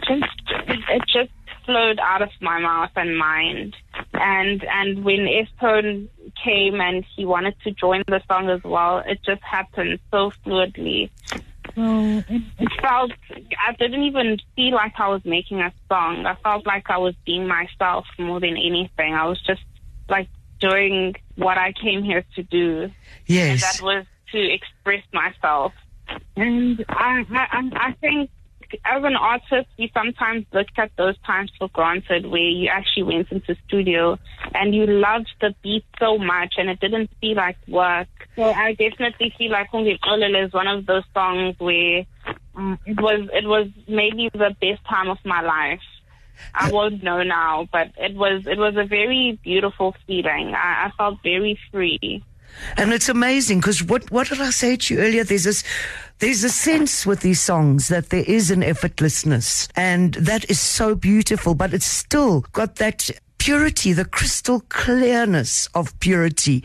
just 0.07 0.43
it, 0.69 1.03
just 1.07 1.31
flowed 1.65 1.99
out 1.99 2.21
of 2.23 2.29
my 2.41 2.61
mouth 2.61 2.91
and 2.95 3.19
mind 3.19 3.75
and 4.13 4.63
and 4.65 5.05
when 5.05 5.27
S-Tone 5.27 6.09
came 6.45 6.81
and 6.81 7.05
he 7.17 7.25
wanted 7.25 7.55
to 7.65 7.71
join 7.73 8.03
the 8.07 8.21
song 8.31 8.51
as 8.51 8.63
well. 8.63 8.99
It 8.99 9.21
just 9.25 9.43
happened 9.43 9.99
so 10.13 10.31
fluidly. 10.45 11.11
So 11.75 12.23
it, 12.29 12.43
it 12.59 12.69
felt 12.81 13.11
I 13.31 13.73
didn't 13.79 14.03
even 14.05 14.39
feel 14.55 14.75
like 14.75 14.93
I 14.99 15.09
was 15.09 15.23
making 15.25 15.61
a 15.61 15.73
song. 15.91 16.27
I 16.27 16.37
felt 16.43 16.67
like 16.67 16.91
I 16.91 16.99
was 16.99 17.15
being 17.25 17.47
myself 17.49 18.05
more 18.19 18.39
than 18.41 18.57
anything. 18.57 19.15
I 19.15 19.27
was 19.27 19.41
just 19.41 19.63
like 20.09 20.29
doing 20.61 21.15
what 21.37 21.59
I 21.59 21.73
came 21.73 22.03
here 22.03 22.25
to 22.37 22.43
do. 22.43 22.83
And 22.83 22.93
Yes. 23.27 23.61
that 23.63 23.83
was 23.83 24.07
to 24.33 24.39
express 24.53 25.03
myself. 25.13 25.73
And 26.37 26.85
I, 26.89 27.25
I, 27.31 27.71
I 27.73 27.93
think 28.01 28.31
as 28.85 29.05
an 29.05 29.17
artist, 29.17 29.69
we 29.79 29.91
sometimes 29.95 30.47
look 30.53 30.69
at 30.77 30.91
those 30.97 31.17
times 31.27 31.51
for 31.59 31.69
granted 31.69 32.27
where 32.27 32.41
you 32.41 32.69
actually 32.69 33.05
went 33.05 33.31
into 33.31 33.57
studio 33.67 34.19
and 34.55 34.75
you 34.75 34.87
loved 34.87 35.33
the 35.41 35.55
beat 35.63 35.85
so 35.99 36.19
much 36.19 36.55
and 36.59 36.69
it 36.69 36.81
didn't 36.81 37.11
feel 37.21 37.37
like 37.37 37.57
work. 37.69 38.09
So 38.37 38.45
I 38.45 38.73
definitely 38.75 39.35
feel 39.37 39.53
like 39.53 39.71
Kungi 39.71 39.99
Olele 40.01 40.47
is 40.47 40.53
one 40.53 40.67
of 40.67 40.87
those 40.87 41.05
songs 41.13 41.57
where 41.59 42.05
uh, 42.57 42.77
it 42.87 43.01
was 43.01 43.29
it 43.33 43.47
was 43.47 43.69
maybe 43.89 44.31
the 44.33 44.55
best 44.61 44.85
time 44.87 45.09
of 45.09 45.19
my 45.25 45.41
life. 45.41 45.81
I 46.55 46.71
won't 46.71 47.03
know 47.03 47.23
now, 47.23 47.69
but 47.73 47.93
it 47.97 48.15
was 48.15 48.47
it 48.47 48.59
was 48.59 48.77
a 48.77 48.85
very 48.85 49.39
beautiful 49.43 49.95
feeling. 50.07 50.55
I, 50.55 50.87
I 50.87 50.91
felt 50.97 51.23
very 51.23 51.59
free. 51.71 52.25
And 52.77 52.93
it's 52.93 53.09
amazing 53.09 53.61
because 53.61 53.83
what, 53.83 54.11
what 54.11 54.29
did 54.29 54.41
I 54.41 54.51
say 54.51 54.77
to 54.77 54.95
you 54.95 55.01
earlier? 55.01 55.25
There's 55.25 55.45
this, 55.45 55.65
there's 56.19 56.45
a 56.45 56.49
sense 56.51 57.07
with 57.07 57.21
these 57.21 57.41
songs 57.41 57.89
that 57.89 58.11
there 58.11 58.25
is 58.27 58.51
an 58.51 58.63
effortlessness 58.63 59.69
and 59.77 60.15
that 60.15 60.49
is 60.51 60.61
so 60.61 60.95
beautiful, 60.95 61.55
but 61.55 61.75
it's 61.75 61.87
still 61.87 62.43
got 62.53 62.77
that 62.77 63.11
purity, 63.39 63.93
the 63.93 64.05
crystal 64.07 64.61
clearness 64.71 65.69
of 65.75 65.99
purity. 66.01 66.65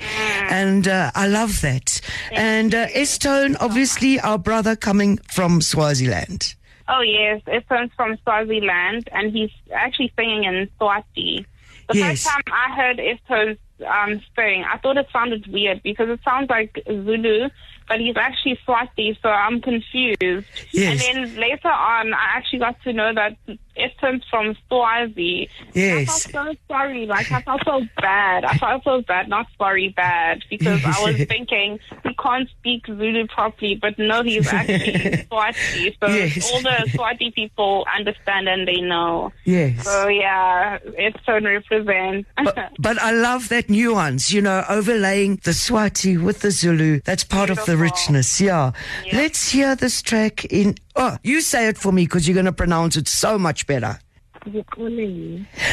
And 0.49 0.87
uh, 0.87 1.11
I 1.13 1.27
love 1.27 1.61
that. 1.61 1.99
And 2.31 2.73
uh, 2.73 2.87
S-Tone, 2.93 3.55
obviously 3.57 4.19
our 4.19 4.37
brother 4.37 4.75
coming 4.75 5.17
from 5.29 5.61
Swaziland. 5.61 6.55
Oh 6.87 7.01
yes, 7.01 7.41
comes 7.67 7.91
from 7.95 8.17
Swaziland, 8.23 9.09
and 9.11 9.31
he's 9.31 9.51
actually 9.71 10.11
singing 10.17 10.45
in 10.45 10.69
Swati. 10.79 11.45
The 11.87 11.97
Yes. 11.97 12.23
first 12.23 12.25
time 12.25 12.41
I 12.51 12.75
heard 12.75 12.99
S-Tone 12.99 13.57
um, 13.87 14.21
sing, 14.35 14.63
I 14.71 14.77
thought 14.77 14.97
it 14.97 15.07
sounded 15.11 15.47
weird 15.47 15.81
because 15.83 16.09
it 16.09 16.19
sounds 16.23 16.49
like 16.49 16.81
Zulu, 16.87 17.49
but 17.87 17.99
he's 17.99 18.17
actually 18.17 18.59
Swati, 18.67 19.17
so 19.21 19.29
I'm 19.29 19.61
confused. 19.61 20.47
Yes. 20.71 21.07
And 21.07 21.27
then 21.27 21.35
later 21.35 21.69
on, 21.69 22.13
I 22.13 22.37
actually 22.37 22.59
got 22.59 22.81
to 22.83 22.93
know 22.93 23.13
that 23.13 23.37
S-Tone's 23.79 24.23
from 24.29 24.55
Swazi. 24.67 25.49
Yes. 25.73 26.27
I 26.27 26.31
felt 26.31 26.47
so 26.57 26.59
sorry. 26.67 27.05
Like, 27.05 27.31
I 27.31 27.41
felt 27.41 27.61
so 27.65 27.81
bad. 27.97 28.45
I 28.45 28.57
felt 28.57 28.83
so 28.83 29.01
bad, 29.01 29.27
not 29.29 29.47
sorry, 29.57 29.89
bad, 29.89 30.43
because 30.49 30.83
I 30.85 31.01
was 31.03 31.15
thinking 31.27 31.79
he 32.03 32.13
can't 32.15 32.49
speak 32.49 32.85
Zulu 32.87 33.27
properly, 33.27 33.75
but 33.75 33.97
no, 33.97 34.23
he's 34.23 34.47
actually 34.51 35.25
Swati. 35.31 35.95
So 35.99 36.07
Yes. 36.07 36.51
all 36.51 36.61
the 36.61 36.89
Swati 36.91 37.33
people 37.33 37.85
understand 37.97 38.47
and 38.49 38.67
they 38.67 38.81
know. 38.81 39.31
Yes. 39.45 39.83
So, 39.83 40.07
yeah, 40.07 40.79
S-Tone 40.97 41.45
represents. 41.45 42.29
but, 42.43 42.71
but 42.79 42.99
I 43.01 43.11
love 43.11 43.49
that 43.49 43.69
nuance, 43.69 44.31
you 44.31 44.41
know, 44.41 44.63
overlaying 44.69 45.39
the 45.43 45.51
Swati 45.51 46.21
with 46.21 46.39
the 46.41 46.51
Zulu. 46.51 46.99
That's 47.05 47.23
part 47.23 47.49
of 47.49 47.57
the 47.57 47.75
Beautiful. 47.75 47.83
richness. 47.83 48.41
Yeah. 48.41 48.71
Let's 49.13 49.49
hear 49.51 49.75
this 49.75 50.01
track 50.01 50.45
in. 50.45 50.75
Oh, 51.01 51.15
you 51.23 51.39
say 51.39 51.69
it 51.69 51.77
for 51.77 51.93
me 51.93 52.03
because 52.03 52.27
you're 52.27 52.33
going 52.33 52.45
to 52.45 52.51
pronounce 52.51 52.97
it 52.97 53.07
so 53.07 53.39
much 53.39 53.65
better. 53.65 53.97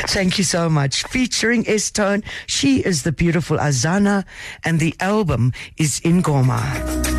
Thank 0.07 0.39
you 0.39 0.45
so 0.45 0.71
much. 0.71 1.03
Featuring 1.05 1.69
S-Tone, 1.69 2.23
she 2.47 2.79
is 2.85 3.03
the 3.03 3.11
beautiful 3.11 3.59
Azana, 3.59 4.25
and 4.65 4.79
the 4.79 4.95
album 5.01 5.53
is 5.79 6.01
Ingoma. 6.01 7.16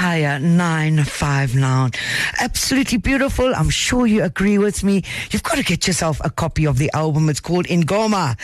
Kaya 0.00 0.38
959. 0.38 1.90
Absolutely 2.40 2.96
beautiful. 2.96 3.54
I'm 3.54 3.68
sure 3.68 4.06
you 4.06 4.22
agree 4.24 4.56
with 4.56 4.82
me. 4.82 5.02
You've 5.30 5.42
got 5.42 5.56
to 5.58 5.62
get 5.62 5.86
yourself 5.86 6.22
a 6.24 6.30
copy 6.30 6.66
of 6.66 6.78
the 6.78 6.90
album. 6.94 7.28
It's 7.28 7.38
called 7.38 7.66
Ingoma. 7.66 8.38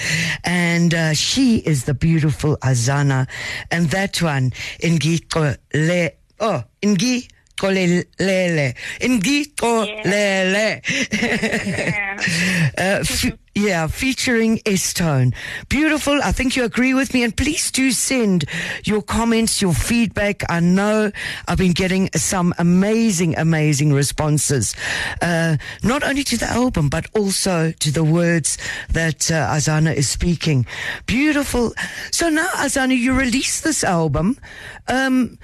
And 0.45 0.93
uh, 0.93 1.15
she 1.15 1.57
is 1.61 1.85
the 1.85 1.95
beautiful 1.95 2.59
Azana. 2.59 3.27
And 3.71 3.87
that 3.87 4.21
one, 4.21 4.51
Ingiko 4.83 5.57
Le. 5.73 6.11
Oh, 6.41 6.63
Ingi 6.83 7.27
Kolelele. 7.57 8.75
Ingi 9.01 9.55
Kolele. 9.55 10.83
uh, 12.79 13.01
f- 13.01 13.39
yeah, 13.57 13.87
featuring 13.87 14.61
S-Tone. 14.67 15.33
Beautiful. 15.71 16.21
I 16.23 16.33
think 16.33 16.57
you 16.57 16.65
agree 16.65 16.93
with 16.93 17.15
me. 17.15 17.23
And 17.23 17.35
please 17.35 17.71
do 17.71 17.91
send 17.91 18.45
your 18.85 19.01
comments, 19.01 19.63
your 19.63 19.73
feedback. 19.73 20.43
I 20.51 20.61
know 20.61 21.11
I've 21.49 21.57
been 21.57 21.73
getting 21.73 22.11
some 22.15 22.53
amazing, 22.59 23.35
amazing 23.39 23.95
responses. 23.95 24.77
Uh, 25.23 25.57
not 25.83 26.03
only 26.03 26.23
to 26.25 26.37
the 26.37 26.51
album, 26.51 26.91
but 26.91 27.07
also 27.15 27.73
to 27.73 27.91
the 27.91 28.05
words 28.05 28.59
that 28.91 29.31
uh, 29.31 29.49
Azana 29.49 29.95
is 29.95 30.09
speaking. 30.11 30.67
Beautiful. 31.07 31.73
So 32.11 32.29
now, 32.29 32.49
Azana, 32.57 32.95
you 32.97 33.15
release 33.15 33.63
this 33.63 33.83
album. 33.83 34.37
Um, 34.87 35.39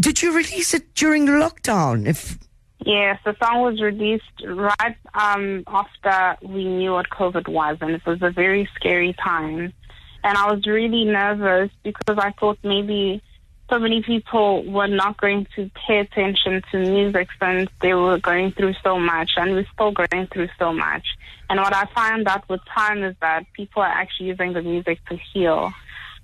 did 0.00 0.22
you 0.22 0.34
release 0.34 0.74
it 0.74 0.94
during 0.94 1.26
lockdown? 1.26 2.06
If 2.06 2.38
Yes, 2.84 3.18
the 3.24 3.34
song 3.42 3.62
was 3.62 3.80
released 3.80 4.24
right 4.44 4.96
um, 5.14 5.64
after 5.66 6.36
we 6.46 6.64
knew 6.64 6.92
what 6.92 7.10
COVID 7.10 7.48
was, 7.48 7.78
and 7.80 7.90
it 7.90 8.06
was 8.06 8.22
a 8.22 8.30
very 8.30 8.68
scary 8.74 9.12
time. 9.14 9.72
And 10.22 10.38
I 10.38 10.52
was 10.52 10.66
really 10.66 11.04
nervous 11.04 11.70
because 11.82 12.18
I 12.18 12.32
thought 12.32 12.58
maybe 12.62 13.22
so 13.70 13.78
many 13.78 14.02
people 14.02 14.62
were 14.64 14.86
not 14.86 15.20
going 15.20 15.46
to 15.56 15.70
pay 15.86 15.98
attention 15.98 16.62
to 16.70 16.78
music 16.78 17.28
since 17.40 17.70
they 17.80 17.94
were 17.94 18.18
going 18.18 18.52
through 18.52 18.74
so 18.84 18.98
much, 18.98 19.32
and 19.36 19.52
we're 19.52 19.66
still 19.72 19.92
going 19.92 20.28
through 20.28 20.48
so 20.58 20.72
much. 20.72 21.06
And 21.48 21.58
what 21.58 21.74
I 21.74 21.86
found 21.86 22.28
out 22.28 22.48
with 22.48 22.60
time 22.72 23.02
is 23.02 23.16
that 23.20 23.46
people 23.52 23.82
are 23.82 23.86
actually 23.86 24.28
using 24.28 24.52
the 24.52 24.62
music 24.62 25.04
to 25.06 25.16
heal. 25.16 25.72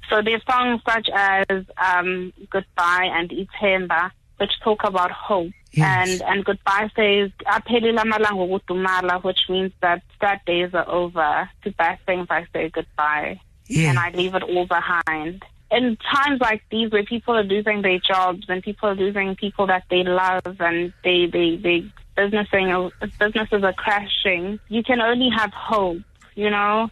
So 0.08 0.20
there's 0.22 0.42
songs 0.44 0.80
such 0.88 1.08
as 1.14 1.46
um, 1.78 2.32
Goodbye 2.50 3.08
and 3.12 3.30
Itemba, 3.30 4.10
which 4.38 4.52
talk 4.62 4.84
about 4.84 5.10
hope. 5.10 5.52
Yes. 5.72 6.20
And 6.20 6.22
and 6.30 6.44
goodbye 6.44 6.90
says 6.94 7.30
"Aphelile 7.46 7.98
amalanga 7.98 8.46
okutumala," 8.46 9.24
which 9.24 9.40
means 9.48 9.72
that 9.80 10.02
sad 10.20 10.40
days 10.46 10.74
are 10.74 10.86
over. 10.88 11.48
To 11.64 11.70
bad 11.72 11.98
things 12.04 12.26
I 12.28 12.46
say 12.52 12.68
goodbye, 12.68 13.40
Yeah. 13.68 13.90
and 13.90 13.98
I 13.98 14.10
leave 14.10 14.34
it 14.34 14.42
all 14.42 14.66
behind. 14.66 15.42
In 15.70 15.96
times 15.96 16.40
like 16.42 16.62
these, 16.70 16.90
where 16.92 17.04
people 17.04 17.34
are 17.34 17.42
losing 17.42 17.80
their 17.80 17.98
jobs 17.98 18.44
and 18.50 18.62
people 18.62 18.90
are 18.90 18.94
losing 18.94 19.34
people 19.34 19.66
that 19.68 19.84
they 19.88 20.02
love, 20.02 20.60
and 20.60 20.92
they 21.04 21.24
they 21.26 21.56
they 21.56 21.86
businessing 22.16 22.90
businesses 23.18 23.64
are 23.64 23.72
crashing, 23.72 24.60
you 24.68 24.82
can 24.82 25.00
only 25.00 25.30
have 25.30 25.52
hope. 25.54 26.02
You 26.34 26.50
know. 26.50 26.90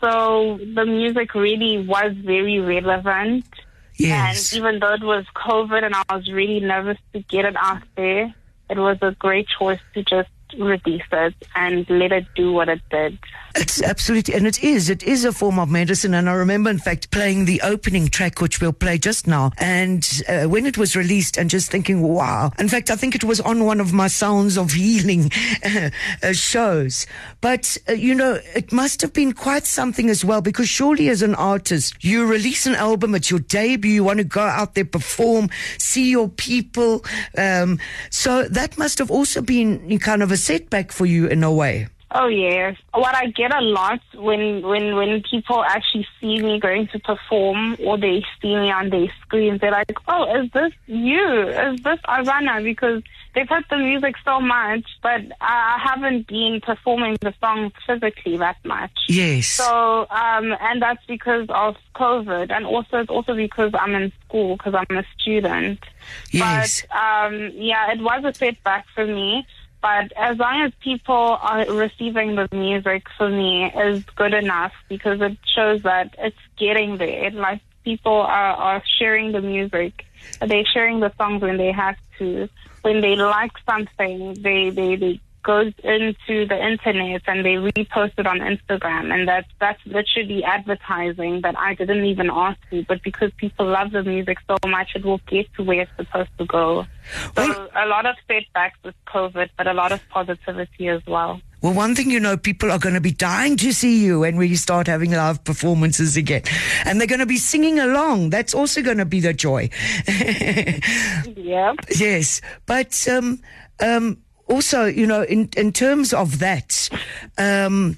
So 0.00 0.58
the 0.74 0.84
music 0.86 1.34
really 1.34 1.86
was 1.86 2.12
very 2.14 2.60
relevant. 2.60 3.44
yes. 3.96 4.52
And 4.52 4.58
even 4.58 4.78
though 4.80 4.94
it 4.94 5.02
was 5.02 5.24
COVID 5.34 5.82
and 5.82 5.94
I 5.94 6.02
was 6.10 6.30
really 6.30 6.60
nervous 6.60 6.98
to 7.12 7.20
get 7.20 7.44
it 7.44 7.56
out 7.58 7.82
there, 7.96 8.34
it 8.70 8.78
was 8.78 8.98
a 9.02 9.12
great 9.12 9.48
choice 9.48 9.80
to 9.94 10.02
just 10.02 10.28
release 10.58 11.02
it 11.12 11.34
and 11.54 11.88
let 11.90 12.12
it 12.12 12.26
do 12.34 12.52
what 12.52 12.68
it 12.68 12.80
did. 12.90 13.18
It's 13.56 13.82
absolutely, 13.82 14.34
and 14.34 14.46
it 14.46 14.62
is. 14.62 14.88
It 14.88 15.02
is 15.02 15.24
a 15.24 15.32
form 15.32 15.58
of 15.58 15.68
medicine. 15.68 16.14
And 16.14 16.28
I 16.28 16.34
remember, 16.34 16.70
in 16.70 16.78
fact, 16.78 17.10
playing 17.10 17.46
the 17.46 17.60
opening 17.62 18.08
track, 18.08 18.40
which 18.40 18.60
we'll 18.60 18.72
play 18.72 18.98
just 18.98 19.26
now. 19.26 19.50
And 19.58 20.08
uh, 20.28 20.44
when 20.44 20.64
it 20.64 20.78
was 20.78 20.94
released, 20.94 21.36
and 21.36 21.50
just 21.50 21.70
thinking, 21.70 22.02
wow. 22.02 22.52
In 22.58 22.68
fact, 22.68 22.90
I 22.90 22.96
think 22.96 23.14
it 23.14 23.24
was 23.24 23.40
on 23.40 23.64
one 23.64 23.80
of 23.80 23.92
my 23.92 24.06
Sounds 24.06 24.56
of 24.56 24.72
Healing 24.78 25.30
uh, 25.64 26.32
shows. 26.32 27.06
But, 27.40 27.76
uh, 27.88 27.92
you 27.92 28.14
know, 28.14 28.38
it 28.54 28.72
must 28.72 29.00
have 29.02 29.12
been 29.12 29.32
quite 29.32 29.66
something 29.66 30.08
as 30.08 30.24
well, 30.24 30.40
because 30.40 30.68
surely 30.68 31.08
as 31.08 31.22
an 31.22 31.34
artist, 31.34 32.04
you 32.04 32.26
release 32.26 32.66
an 32.66 32.74
album, 32.74 33.14
it's 33.14 33.30
your 33.30 33.40
debut, 33.40 33.92
you 33.92 34.04
want 34.04 34.18
to 34.18 34.24
go 34.24 34.42
out 34.42 34.74
there, 34.74 34.84
perform, 34.84 35.48
see 35.78 36.10
your 36.10 36.28
people. 36.28 37.04
Um, 37.36 37.80
so 38.10 38.44
that 38.44 38.78
must 38.78 38.98
have 38.98 39.10
also 39.10 39.42
been 39.42 39.98
kind 39.98 40.22
of 40.22 40.30
a 40.30 40.36
setback 40.38 40.92
for 40.92 41.06
you 41.06 41.26
in 41.26 41.44
a 41.44 41.52
way. 41.52 41.88
Oh 42.10 42.28
yes. 42.28 42.76
What 42.94 43.14
I 43.14 43.26
get 43.26 43.54
a 43.54 43.60
lot 43.60 44.00
when 44.14 44.62
when 44.62 44.96
when 44.96 45.22
people 45.30 45.62
actually 45.62 46.06
see 46.18 46.40
me 46.40 46.58
going 46.58 46.88
to 46.88 46.98
perform 47.00 47.76
or 47.84 47.98
they 47.98 48.24
see 48.40 48.56
me 48.56 48.70
on 48.70 48.88
their 48.88 49.08
screens, 49.20 49.60
they're 49.60 49.70
like, 49.70 49.92
"Oh, 50.08 50.24
is 50.40 50.50
this 50.52 50.72
you? 50.86 51.48
Is 51.48 51.82
this 51.82 51.98
Azana?" 52.08 52.64
Because 52.64 53.02
they've 53.34 53.48
heard 53.48 53.64
the 53.68 53.76
music 53.76 54.14
so 54.24 54.40
much, 54.40 54.84
but 55.02 55.20
I 55.42 55.78
haven't 55.84 56.28
been 56.28 56.62
performing 56.62 57.18
the 57.20 57.34
songs 57.40 57.72
physically 57.86 58.38
that 58.38 58.56
much. 58.64 58.96
Yes. 59.08 59.48
So, 59.48 60.06
um, 60.10 60.56
and 60.62 60.80
that's 60.80 61.04
because 61.06 61.46
of 61.50 61.76
COVID, 61.94 62.50
and 62.50 62.64
also 62.64 63.00
it's 63.00 63.10
also 63.10 63.34
because 63.34 63.72
I'm 63.74 63.94
in 63.94 64.12
school 64.24 64.56
because 64.56 64.74
I'm 64.74 64.96
a 64.96 65.04
student. 65.18 65.80
Yes. 66.30 66.86
But 66.90 66.96
um, 66.96 67.50
yeah, 67.52 67.92
it 67.92 68.00
was 68.00 68.24
a 68.24 68.32
setback 68.32 68.86
for 68.94 69.06
me. 69.06 69.46
But 69.80 70.12
as 70.16 70.38
long 70.38 70.62
as 70.66 70.72
people 70.82 71.14
are 71.40 71.64
receiving 71.66 72.34
the 72.34 72.48
music 72.52 73.04
for 73.16 73.28
me 73.28 73.66
is 73.66 74.02
good 74.16 74.34
enough 74.34 74.72
because 74.88 75.20
it 75.20 75.38
shows 75.54 75.82
that 75.82 76.14
it's 76.18 76.36
getting 76.58 76.98
there. 76.98 77.30
Like 77.30 77.60
people 77.84 78.20
are, 78.20 78.54
are 78.54 78.82
sharing 78.98 79.32
the 79.32 79.40
music. 79.40 80.04
They're 80.40 80.64
sharing 80.64 81.00
the 81.00 81.12
songs 81.16 81.42
when 81.42 81.56
they 81.56 81.72
have 81.72 81.96
to. 82.18 82.48
When 82.82 83.00
they 83.00 83.16
like 83.16 83.52
something, 83.68 84.34
they, 84.40 84.70
they, 84.70 84.96
they 84.96 85.20
go 85.48 85.60
into 85.60 86.46
the 86.46 86.58
internet 86.70 87.22
and 87.26 87.42
they 87.42 87.54
repost 87.54 88.12
it 88.18 88.26
on 88.26 88.38
Instagram 88.40 89.10
and 89.14 89.26
that's 89.26 89.48
that's 89.58 89.80
literally 89.86 90.44
advertising 90.44 91.40
that 91.40 91.58
I 91.58 91.72
didn't 91.74 92.04
even 92.04 92.28
ask 92.30 92.58
for, 92.68 92.82
but 92.86 93.02
because 93.02 93.32
people 93.38 93.66
love 93.66 93.92
the 93.92 94.02
music 94.02 94.36
so 94.46 94.56
much 94.68 94.88
it 94.94 95.06
will 95.06 95.22
get 95.26 95.46
to 95.54 95.62
where 95.62 95.80
it's 95.80 95.96
supposed 95.96 96.36
to 96.36 96.44
go. 96.44 96.84
So 97.34 97.68
a 97.74 97.86
lot 97.86 98.04
of 98.04 98.16
setbacks 98.26 98.78
with 98.84 98.94
COVID, 99.06 99.48
but 99.56 99.66
a 99.66 99.72
lot 99.72 99.90
of 99.90 100.06
positivity 100.10 100.88
as 100.88 101.00
well. 101.06 101.40
Well, 101.62 101.72
one 101.72 101.94
thing 101.94 102.10
you 102.10 102.20
know, 102.20 102.36
people 102.36 102.70
are 102.70 102.78
going 102.78 102.94
to 102.94 103.00
be 103.00 103.10
dying 103.10 103.56
to 103.56 103.72
see 103.72 104.04
you 104.04 104.20
when 104.20 104.36
we 104.36 104.54
start 104.54 104.86
having 104.86 105.10
live 105.12 105.42
performances 105.42 106.16
again. 106.16 106.42
And 106.84 107.00
they're 107.00 107.08
going 107.08 107.18
to 107.18 107.26
be 107.26 107.38
singing 107.38 107.80
along. 107.80 108.30
That's 108.30 108.54
also 108.54 108.80
going 108.80 108.98
to 108.98 109.04
be 109.04 109.20
the 109.20 109.32
joy. 109.32 109.70
Yeah. 111.36 111.74
yes. 111.96 112.40
But, 112.66 113.08
um, 113.08 113.40
um, 113.80 114.18
also, 114.48 114.86
you 114.86 115.06
know, 115.06 115.22
in, 115.22 115.48
in 115.56 115.72
terms 115.72 116.12
of 116.12 116.38
that, 116.38 116.88
um, 117.36 117.96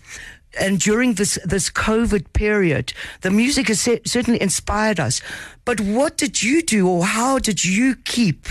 and 0.58 0.80
during 0.80 1.14
this, 1.14 1.38
this 1.44 1.70
COVID 1.70 2.32
period, 2.32 2.92
the 3.20 3.30
music 3.30 3.68
has 3.68 3.80
cer- 3.80 4.00
certainly 4.04 4.40
inspired 4.42 4.98
us. 4.98 5.20
But 5.64 5.80
what 5.80 6.16
did 6.16 6.42
you 6.42 6.62
do 6.62 6.88
or 6.88 7.04
how 7.04 7.38
did 7.38 7.64
you 7.64 7.94
keep 8.04 8.48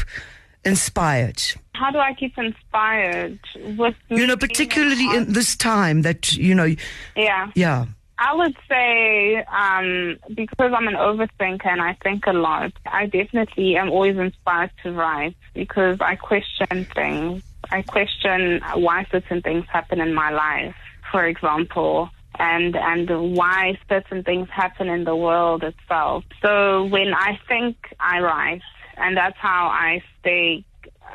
inspired? 0.63 1.41
How 1.73 1.91
do 1.91 1.97
I 1.97 2.13
keep 2.13 2.37
inspired 2.37 3.39
with 3.77 3.95
You 4.09 4.27
know, 4.27 4.37
particularly 4.37 5.07
and 5.07 5.27
in 5.27 5.33
this 5.33 5.55
time 5.55 6.01
that, 6.03 6.33
you 6.33 6.55
know, 6.55 6.75
Yeah. 7.15 7.51
yeah. 7.55 7.85
I 8.21 8.35
would 8.35 8.55
say 8.67 9.37
um, 9.45 10.17
because 10.33 10.73
I'm 10.73 10.89
an 10.89 10.95
overthinker 10.95 11.67
and 11.67 11.81
I 11.81 11.93
think 12.03 12.27
a 12.27 12.33
lot, 12.33 12.73
I 12.85 13.05
definitely 13.05 13.77
am 13.77 13.89
always 13.89 14.17
inspired 14.17 14.71
to 14.83 14.91
write 14.91 15.35
because 15.53 16.01
I 16.01 16.15
question 16.15 16.85
things. 16.93 17.43
I 17.71 17.81
question 17.81 18.61
why 18.75 19.05
certain 19.11 19.41
things 19.41 19.65
happen 19.71 20.01
in 20.01 20.13
my 20.13 20.31
life, 20.31 20.75
for 21.11 21.25
example, 21.25 22.09
and 22.37 22.75
and 22.75 23.35
why 23.35 23.77
certain 23.87 24.23
things 24.23 24.49
happen 24.49 24.87
in 24.89 25.03
the 25.03 25.15
world 25.15 25.63
itself. 25.63 26.23
So 26.41 26.85
when 26.85 27.13
I 27.13 27.39
think, 27.47 27.75
I 27.99 28.21
write, 28.21 28.61
and 28.97 29.15
that's 29.17 29.37
how 29.37 29.67
I 29.67 30.01
stay 30.19 30.63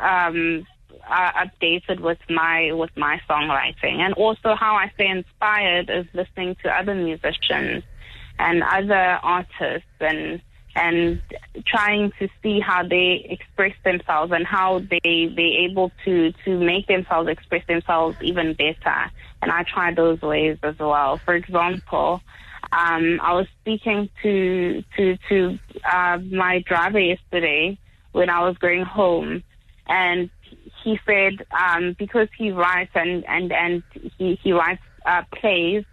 um, 0.00 0.66
uh, 1.08 1.32
updated 1.32 2.00
with 2.00 2.18
my 2.28 2.72
with 2.72 2.96
my 2.96 3.20
songwriting, 3.28 3.98
and 4.00 4.14
also 4.14 4.54
how 4.54 4.74
I 4.76 4.90
stay 4.94 5.08
inspired 5.08 5.90
is 5.90 6.06
listening 6.12 6.56
to 6.62 6.70
other 6.70 6.94
musicians 6.94 7.84
and 8.38 8.62
other 8.62 9.18
artists 9.22 9.88
and 10.00 10.40
and 10.76 11.22
trying 11.66 12.12
to 12.18 12.28
see 12.42 12.60
how 12.60 12.86
they 12.86 13.26
express 13.30 13.74
themselves 13.84 14.32
and 14.32 14.46
how 14.46 14.80
they 14.80 15.32
they're 15.36 15.68
able 15.68 15.92
to 16.04 16.32
to 16.44 16.58
make 16.58 16.86
themselves 16.88 17.28
express 17.28 17.64
themselves 17.66 18.16
even 18.20 18.54
better. 18.54 19.10
And 19.42 19.52
I 19.52 19.64
try 19.64 19.94
those 19.94 20.20
ways 20.20 20.58
as 20.62 20.78
well. 20.78 21.20
For 21.24 21.34
example, 21.34 22.22
um, 22.72 23.20
I 23.22 23.34
was 23.34 23.46
speaking 23.60 24.08
to 24.22 24.82
to 24.96 25.16
to 25.28 25.58
uh, 25.90 26.18
my 26.30 26.60
driver 26.66 26.98
yesterday 26.98 27.78
when 28.12 28.30
I 28.30 28.40
was 28.40 28.56
going 28.58 28.82
home, 28.82 29.44
and 29.86 30.30
he 30.82 30.98
said 31.06 31.46
um, 31.56 31.94
because 31.98 32.28
he 32.36 32.50
writes 32.50 32.92
and 32.94 33.24
and 33.28 33.52
and 33.52 33.82
he 34.18 34.38
he 34.42 34.52
writes 34.52 34.82
uh, 35.06 35.22
plays. 35.34 35.84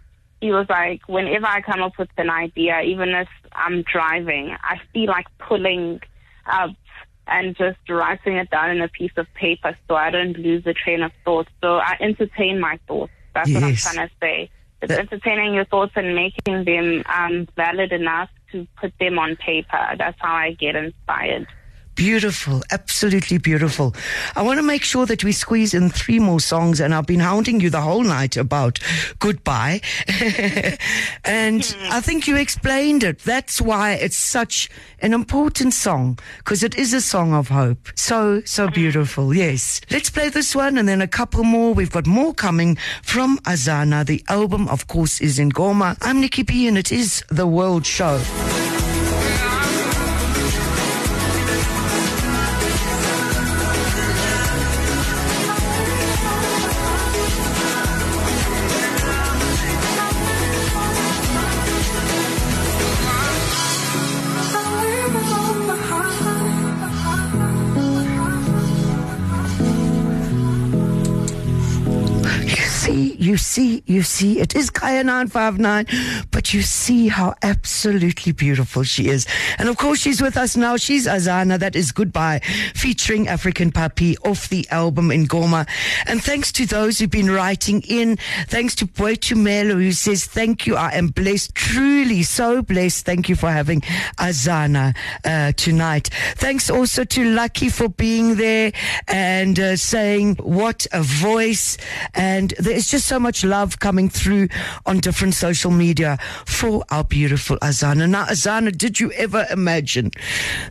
He 0.42 0.50
was 0.50 0.66
like, 0.68 1.02
whenever 1.06 1.46
I 1.46 1.60
come 1.60 1.80
up 1.82 1.96
with 2.00 2.08
an 2.18 2.28
idea, 2.28 2.80
even 2.80 3.10
if 3.10 3.28
I'm 3.52 3.82
driving, 3.82 4.56
I 4.60 4.80
feel 4.92 5.06
like 5.06 5.26
pulling 5.38 6.00
up 6.46 6.70
and 7.28 7.56
just 7.56 7.78
writing 7.88 8.34
it 8.38 8.50
down 8.50 8.70
in 8.72 8.80
a 8.80 8.88
piece 8.88 9.12
of 9.16 9.32
paper 9.34 9.78
so 9.86 9.94
I 9.94 10.10
don't 10.10 10.36
lose 10.36 10.64
the 10.64 10.74
train 10.74 11.04
of 11.04 11.12
thought. 11.24 11.46
So 11.60 11.76
I 11.76 11.96
entertain 12.00 12.58
my 12.58 12.80
thoughts. 12.88 13.12
That's 13.36 13.54
what 13.54 13.62
I'm 13.62 13.76
trying 13.76 14.08
to 14.08 14.10
say. 14.20 14.50
It's 14.82 14.90
That- 14.90 14.98
entertaining 14.98 15.54
your 15.54 15.64
thoughts 15.64 15.92
and 15.94 16.12
making 16.16 16.64
them 16.64 17.04
um, 17.06 17.46
valid 17.54 17.92
enough 17.92 18.28
to 18.50 18.66
put 18.80 18.92
them 18.98 19.20
on 19.20 19.36
paper. 19.36 19.94
That's 19.96 20.18
how 20.20 20.34
I 20.34 20.54
get 20.54 20.74
inspired. 20.74 21.46
Beautiful, 21.94 22.62
absolutely 22.70 23.36
beautiful. 23.36 23.94
I 24.34 24.42
want 24.42 24.58
to 24.58 24.62
make 24.62 24.82
sure 24.82 25.04
that 25.06 25.24
we 25.24 25.32
squeeze 25.32 25.74
in 25.74 25.90
three 25.90 26.18
more 26.18 26.40
songs, 26.40 26.80
and 26.80 26.94
I've 26.94 27.06
been 27.06 27.20
hounding 27.20 27.60
you 27.60 27.68
the 27.68 27.82
whole 27.82 28.02
night 28.02 28.36
about 28.36 28.78
goodbye. 29.18 29.82
and 31.24 31.76
I 31.90 32.00
think 32.00 32.26
you 32.26 32.36
explained 32.36 33.04
it. 33.04 33.18
That's 33.20 33.60
why 33.60 33.92
it's 33.92 34.16
such 34.16 34.70
an 35.00 35.12
important 35.12 35.74
song, 35.74 36.18
because 36.38 36.62
it 36.62 36.74
is 36.76 36.94
a 36.94 37.00
song 37.00 37.34
of 37.34 37.48
hope. 37.48 37.88
So, 37.94 38.40
so 38.46 38.68
mm. 38.68 38.74
beautiful, 38.74 39.34
yes. 39.34 39.82
Let's 39.90 40.08
play 40.08 40.30
this 40.30 40.56
one 40.56 40.78
and 40.78 40.88
then 40.88 41.02
a 41.02 41.08
couple 41.08 41.44
more. 41.44 41.74
We've 41.74 41.92
got 41.92 42.06
more 42.06 42.32
coming 42.32 42.76
from 43.02 43.36
Azana. 43.40 44.06
The 44.06 44.24
album, 44.28 44.66
of 44.68 44.86
course, 44.88 45.20
is 45.20 45.38
Ingoma. 45.38 45.98
I'm 46.00 46.22
Nikki 46.22 46.42
B, 46.42 46.66
and 46.66 46.78
it 46.78 46.90
is 46.90 47.22
The 47.28 47.46
World 47.46 47.84
Show. 47.84 48.20
See, 73.52 73.82
you 73.84 74.00
see, 74.02 74.40
it 74.40 74.56
is 74.56 74.70
Kaya 74.70 75.04
959, 75.04 76.26
but 76.30 76.54
you 76.54 76.62
see 76.62 77.08
how 77.08 77.34
absolutely 77.42 78.32
beautiful 78.32 78.82
she 78.82 79.08
is. 79.08 79.26
And 79.58 79.68
of 79.68 79.76
course, 79.76 79.98
she's 80.00 80.22
with 80.22 80.38
us 80.38 80.56
now. 80.56 80.78
She's 80.78 81.06
Azana. 81.06 81.58
That 81.58 81.76
is 81.76 81.92
Goodbye, 81.92 82.40
featuring 82.74 83.26
Afriikan 83.26 83.70
Papi 83.70 84.16
off 84.24 84.48
the 84.48 84.66
album 84.70 85.10
Ingoma. 85.10 85.68
And 86.06 86.24
thanks 86.24 86.50
to 86.52 86.64
those 86.64 86.98
who've 86.98 87.10
been 87.10 87.30
writing 87.30 87.82
in. 87.86 88.16
Thanks 88.46 88.74
to 88.76 88.86
Boetumelo, 88.86 89.74
who 89.74 89.92
says, 89.92 90.24
Thank 90.24 90.66
you. 90.66 90.76
I 90.76 90.92
am 90.92 91.08
blessed, 91.08 91.54
truly 91.54 92.22
so 92.22 92.62
blessed. 92.62 93.04
Thank 93.04 93.28
you 93.28 93.36
for 93.36 93.50
having 93.50 93.82
Azana 94.18 94.96
uh, 95.26 95.52
tonight. 95.52 96.08
Thanks 96.36 96.70
also 96.70 97.04
to 97.04 97.22
Lucky 97.22 97.68
for 97.68 97.90
being 97.90 98.36
there 98.36 98.72
and 99.08 99.60
uh, 99.60 99.76
saying, 99.76 100.36
What 100.36 100.86
a 100.90 101.02
voice. 101.02 101.76
And 102.14 102.54
there's 102.58 102.90
just 102.90 103.06
so 103.06 103.18
much 103.18 103.41
love 103.44 103.80
coming 103.80 104.08
through 104.08 104.48
on 104.86 104.98
different 104.98 105.34
social 105.34 105.70
media 105.70 106.18
for 106.46 106.84
our 106.90 107.04
beautiful 107.04 107.56
Azana. 107.58 108.08
Now, 108.08 108.26
Azana, 108.26 108.76
did 108.76 109.00
you 109.00 109.12
ever 109.12 109.46
imagine 109.50 110.10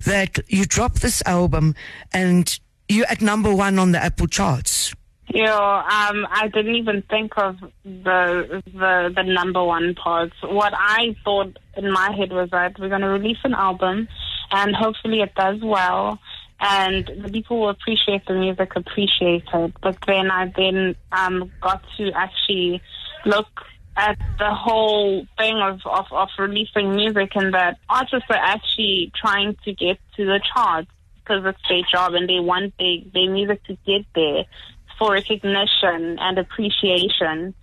that 0.06 0.40
you 0.48 0.66
drop 0.66 0.96
this 0.96 1.22
album 1.26 1.76
and 2.14 2.60
you're 2.90 3.08
at 3.10 3.22
number 3.22 3.54
one 3.54 3.80
on 3.80 3.92
the 3.92 4.04
Apple 4.04 4.28
charts? 4.28 4.94
Know, 5.34 5.56
um, 5.56 6.28
I 6.30 6.50
didn't 6.54 6.76
even 6.76 7.04
think 7.04 7.38
of 7.38 7.56
the 7.86 8.62
the 8.66 9.14
the 9.16 9.24
number 9.24 9.64
one 9.64 9.96
part. 9.96 10.34
What 10.44 10.74
I 10.76 11.16
thought 11.24 11.58
in 11.78 11.90
my 11.90 12.12
head 12.12 12.32
was 12.32 12.50
that 12.52 12.78
we're 12.78 12.90
going 12.90 13.02
to 13.02 13.08
release 13.08 13.38
an 13.46 13.54
album, 13.54 14.10
and 14.52 14.76
hopefully 14.76 15.22
it 15.22 15.34
does 15.36 15.62
well, 15.64 16.20
and 16.62 17.10
the 17.24 17.30
people 17.30 17.58
who 17.58 17.70
appreciate 17.70 18.26
the 18.28 18.36
music 18.36 18.76
appreciate 18.76 19.44
it. 19.52 19.74
But 19.82 19.98
then 20.06 20.30
I 20.30 20.52
then 20.56 20.96
um, 21.12 21.52
got 21.60 21.84
to 21.98 22.12
actually 22.14 22.82
look 23.26 23.48
at 23.98 24.18
the 24.38 24.54
whole 24.54 25.26
thing 25.38 25.58
of, 25.58 25.82
of, 25.86 26.06
of 26.12 26.30
releasing 26.38 26.96
music 26.96 27.32
and 27.36 27.54
that 27.54 27.78
artists 27.90 28.30
are 28.30 28.36
actually 28.36 29.12
trying 29.16 29.58
to 29.66 29.74
get 29.74 29.98
to 30.16 30.26
the 30.26 30.40
charts 30.54 30.90
because 31.16 31.44
it's 31.46 31.60
their 31.68 31.82
job 31.92 32.14
and 32.14 32.30
they 32.30 32.40
want 32.40 32.74
their, 32.78 32.98
their 33.14 33.30
music 33.32 33.64
to 33.66 33.78
get 33.86 34.06
there 34.16 34.46
for 34.98 35.14
recognition 35.14 36.18
and 36.20 36.38
appreciation. 36.38 37.54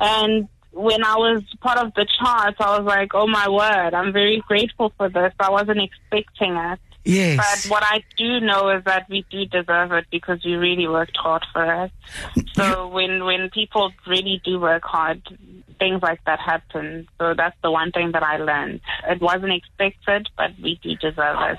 And 0.00 0.48
when 0.72 1.04
I 1.04 1.16
was 1.16 1.42
part 1.60 1.78
of 1.78 1.92
the 1.94 2.06
charts, 2.18 2.56
I 2.58 2.78
was 2.78 2.86
like, 2.86 3.14
oh 3.14 3.26
my 3.26 3.48
word, 3.48 3.94
I'm 3.94 4.12
very 4.12 4.42
grateful 4.48 4.92
for 4.96 5.08
this. 5.08 5.32
I 5.38 5.50
wasn't 5.50 5.80
expecting 5.80 6.56
it. 6.56 6.80
Yes. 7.06 7.36
But 7.36 7.70
what 7.70 7.84
I 7.84 8.02
do 8.18 8.40
know 8.40 8.68
is 8.70 8.82
that 8.84 9.08
we 9.08 9.24
do 9.30 9.46
deserve 9.46 9.92
it 9.92 10.06
because 10.10 10.44
we 10.44 10.54
really 10.54 10.88
worked 10.88 11.16
hard 11.16 11.44
for 11.52 11.84
it. 11.84 11.92
So 12.54 12.88
when 12.88 13.24
when 13.24 13.48
people 13.50 13.92
really 14.06 14.40
do 14.44 14.58
work 14.58 14.82
hard, 14.82 15.22
things 15.78 16.02
like 16.02 16.22
that 16.24 16.40
happen. 16.40 17.06
So 17.18 17.34
that's 17.34 17.56
the 17.62 17.70
one 17.70 17.92
thing 17.92 18.12
that 18.12 18.22
I 18.22 18.36
learned. 18.36 18.80
It 19.08 19.20
wasn't 19.20 19.52
expected, 19.52 20.28
but 20.36 20.50
we 20.62 20.78
do 20.82 20.96
deserve 20.96 21.36
it. 21.40 21.58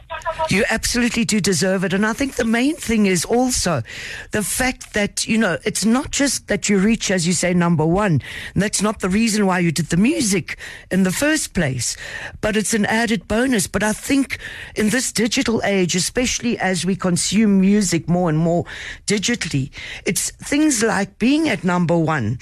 You 0.52 0.66
absolutely 0.70 1.26
do 1.26 1.40
deserve 1.40 1.84
it. 1.84 1.94
And 1.94 2.06
I 2.06 2.14
think 2.14 2.36
the 2.36 2.46
main 2.46 2.76
thing 2.76 3.06
is 3.06 3.26
also 3.26 3.84
the 4.32 4.44
fact 4.44 4.94
that, 4.94 5.28
you 5.28 5.38
know, 5.38 5.58
it's 5.66 5.86
not 5.86 6.12
just 6.12 6.48
that 6.48 6.70
you 6.70 6.80
reach, 6.80 7.12
as 7.12 7.28
you 7.28 7.34
say, 7.34 7.54
number 7.54 7.86
one. 7.86 8.22
That's 8.56 8.82
not 8.82 9.00
the 9.00 9.10
reason 9.10 9.46
why 9.46 9.60
you 9.60 9.72
did 9.72 9.88
the 9.88 9.98
music 9.98 10.58
in 10.92 11.04
the 11.04 11.12
first 11.12 11.54
place, 11.54 11.96
but 12.42 12.58
it's 12.58 12.74
an 12.74 12.86
added 12.86 13.28
bonus. 13.28 13.68
But 13.68 13.84
I 13.84 13.94
think 13.94 14.40
in 14.76 14.90
this 14.90 15.12
digital 15.12 15.62
age, 15.64 15.96
especially 15.96 16.58
as 16.60 16.86
we 16.86 16.96
consume 16.96 17.62
music 17.62 18.10
more 18.10 18.30
and 18.30 18.38
more 18.38 18.66
digitally, 19.06 19.72
it's 20.06 20.32
things 20.32 20.84
like 20.84 21.20
being 21.20 21.50
at 21.50 21.64
number 21.64 21.98
one 21.98 22.40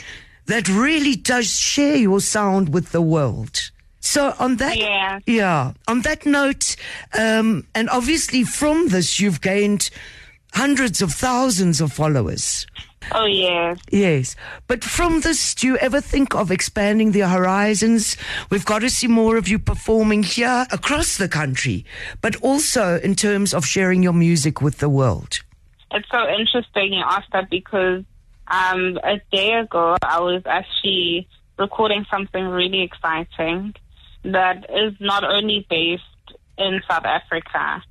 that 0.48 0.70
really 0.70 1.16
does 1.16 1.48
share 1.60 1.96
your 1.96 2.20
sound 2.22 2.74
with 2.74 2.92
the 2.92 3.02
world. 3.02 3.72
So 4.00 4.36
on 4.40 4.58
that, 4.58 4.78
Yeah. 4.78 5.20
yeah. 5.26 5.72
On 5.88 6.02
that 6.02 6.26
note, 6.26 6.76
um, 7.18 7.66
and 7.74 7.90
obviously 7.90 8.44
from 8.44 8.90
this, 8.90 9.20
you've 9.20 9.42
gained 9.42 9.90
hundreds 10.54 11.02
of 11.02 11.12
thousands 11.12 11.82
of 11.82 11.92
followers. 11.92 12.68
Oh 13.12 13.26
yes. 13.26 13.78
Yes. 13.92 14.36
But 14.68 14.84
from 14.84 15.22
this, 15.22 15.54
do 15.54 15.68
you 15.68 15.78
ever 15.78 16.02
think 16.02 16.34
of 16.34 16.50
expanding 16.52 17.12
the 17.12 17.28
horizons? 17.28 18.18
We've 18.50 18.66
got 18.66 18.80
to 18.80 18.90
see 18.90 19.08
more 19.08 19.38
of 19.38 19.48
you 19.48 19.60
performing 19.60 20.24
here 20.24 20.66
across 20.72 21.18
the 21.18 21.28
country, 21.28 21.86
but 22.22 22.36
also 22.38 23.00
in 23.00 23.16
terms 23.16 23.54
of 23.54 23.66
sharing 23.66 24.02
your 24.02 24.14
music 24.14 24.62
with 24.62 24.78
the 24.80 24.90
world. 24.90 25.40
It's 25.92 26.08
so 26.12 26.28
interesting 26.30 26.94
you 26.94 27.04
asked 27.06 27.32
that 27.32 27.50
because 27.50 28.04
um, 28.48 29.00
a 29.04 29.20
day 29.32 29.54
ago 29.54 29.96
I 30.02 30.20
was 30.20 30.44
actually 30.46 31.28
recording 31.58 32.06
something 32.12 32.46
really 32.46 32.82
exciting 32.82 33.74
that 34.24 34.66
is 34.70 34.94
not 35.00 35.24
only 35.24 35.66
based 35.70 36.04
in 36.58 36.82
South 36.90 37.06
Africa 37.06 37.84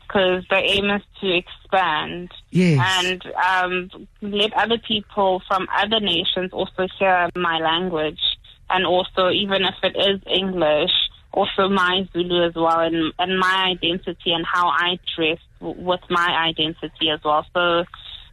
because 0.00 0.44
the 0.50 0.56
aim 0.56 0.90
is 0.90 1.02
to 1.20 1.34
expand 1.36 2.30
Yes. 2.50 2.78
and 3.04 3.22
um, 3.36 4.08
let 4.20 4.52
other 4.54 4.78
people 4.78 5.42
from 5.48 5.66
other 5.74 6.00
nations 6.00 6.52
also 6.52 6.86
hear 6.98 7.30
my 7.34 7.58
language 7.58 8.20
and 8.68 8.86
also 8.86 9.30
even 9.30 9.62
if 9.64 9.74
it 9.82 9.96
is 9.96 10.20
English, 10.26 10.90
also 11.32 11.68
my 11.68 12.06
Zulu 12.12 12.46
as 12.46 12.54
well 12.54 12.80
and, 12.80 13.12
and 13.18 13.38
my 13.38 13.74
identity 13.74 14.32
and 14.32 14.44
how 14.46 14.68
I 14.68 14.98
dress 15.16 15.38
w- 15.60 15.80
with 15.80 16.00
my 16.10 16.48
identity 16.48 17.10
as 17.10 17.20
well. 17.24 17.46
So 17.54 17.84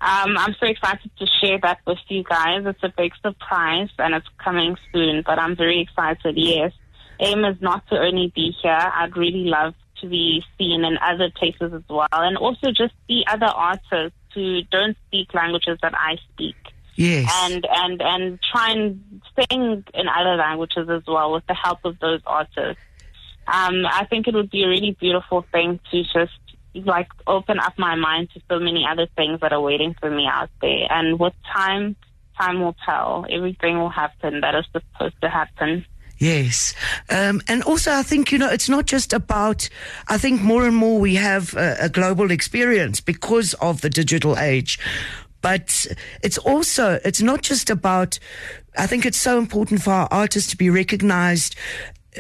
um, 0.02 0.38
I'm 0.38 0.56
so 0.60 0.66
excited 0.66 1.12
to 1.20 1.26
share 1.42 1.60
that 1.62 1.80
with 1.86 1.98
you 2.08 2.24
guys. 2.24 2.64
It's 2.66 2.84
a 2.84 2.94
big 2.96 3.12
surprise 3.22 3.90
and 3.98 4.14
it's 4.16 4.28
coming 4.44 4.78
soon, 4.94 5.24
but 5.26 5.38
I'm 5.40 5.56
very 5.56 5.82
excited. 5.82 6.36
Yes, 6.38 6.72
aim 7.20 7.44
is 7.46 7.62
not 7.62 7.88
to 7.90 8.00
only 8.00 8.32
be 8.34 8.56
here. 8.62 8.72
I'd 8.72 9.18
really 9.18 9.46
love 9.46 9.74
to 10.02 10.08
be 10.08 10.44
seen 10.58 10.86
in 10.86 10.98
other 11.02 11.30
places 11.36 11.74
as 11.74 11.84
well, 11.90 12.08
and 12.14 12.38
also 12.38 12.72
just 12.72 12.94
see 13.08 13.24
other 13.28 13.48
artists 13.48 14.18
who 14.34 14.62
don't 14.72 14.96
speak 15.08 15.34
languages 15.34 15.78
that 15.82 15.94
I 15.94 16.16
speak, 16.34 16.56
Yes. 16.96 17.30
and 17.44 17.66
and 17.70 18.02
and 18.02 18.40
try 18.42 18.72
and 18.72 19.22
sing 19.36 19.84
in 19.94 20.08
other 20.08 20.36
languages 20.38 20.88
as 20.90 21.04
well 21.08 21.34
with 21.34 21.46
the 21.48 21.54
help 21.54 21.80
of 21.84 22.00
those 22.00 22.22
artists. 22.26 22.82
um, 23.48 23.86
I 23.86 24.06
think 24.10 24.28
it 24.28 24.34
would 24.36 24.52
be 24.52 24.64
a 24.64 24.68
really 24.70 24.92
beautiful 25.00 25.46
thing 25.52 25.80
to 25.92 26.04
just 26.04 26.32
like 26.74 27.08
open 27.28 27.60
up 27.60 27.74
my 27.78 27.96
mind 27.96 28.30
to 28.32 28.42
so 28.50 28.60
many 28.60 28.86
other 28.90 29.08
things 29.16 29.40
that 29.42 29.54
are 29.54 29.62
waiting 29.62 29.96
for 30.00 30.10
me 30.10 30.28
out 30.28 30.50
there. 30.62 30.88
And 30.90 31.20
with 31.20 31.34
time, 31.54 31.96
time 32.40 32.62
will 32.62 32.76
tell. 32.86 33.26
Everything 33.30 33.80
will 33.80 33.90
happen 33.90 34.42
that 34.42 34.56
is 34.56 34.66
supposed 34.72 35.20
to 35.22 35.30
happen. 35.30 35.86
Yes. 36.18 36.76
Um, 37.10 37.42
and 37.48 37.64
also, 37.64 37.94
I 37.94 38.04
think, 38.04 38.32
you 38.32 38.38
know, 38.38 38.50
it's 38.50 38.68
not 38.68 38.86
just 38.86 39.14
about, 39.14 39.70
I 40.10 40.18
think 40.18 40.42
more 40.42 40.66
and 40.66 40.76
more 40.76 41.00
we 41.00 41.16
have 41.16 41.56
a, 41.56 41.78
a 41.82 41.90
global 41.90 42.30
experience 42.30 43.00
because 43.00 43.54
of 43.56 43.82
the 43.82 43.90
digital 43.90 44.38
age. 44.38 44.80
But 45.42 45.88
it's 46.22 46.38
also, 46.38 47.00
it's 47.06 47.22
not 47.22 47.42
just 47.42 47.70
about, 47.70 48.20
I 48.78 48.86
think 48.86 49.06
it's 49.06 49.18
so 49.18 49.38
important 49.38 49.82
for 49.82 49.92
our 49.92 50.10
artists 50.12 50.52
to 50.52 50.58
be 50.58 50.70
recognized 50.70 51.56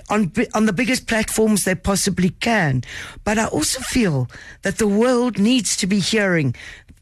on 0.09 0.31
on 0.53 0.65
the 0.65 0.73
biggest 0.73 1.07
platforms 1.07 1.65
they 1.65 1.75
possibly 1.75 2.29
can. 2.29 2.83
But 3.23 3.37
I 3.37 3.47
also 3.47 3.81
feel 3.81 4.27
that 4.61 4.77
the 4.77 4.87
world 4.87 5.37
needs 5.39 5.75
to 5.77 5.87
be 5.87 5.99
hearing 5.99 6.55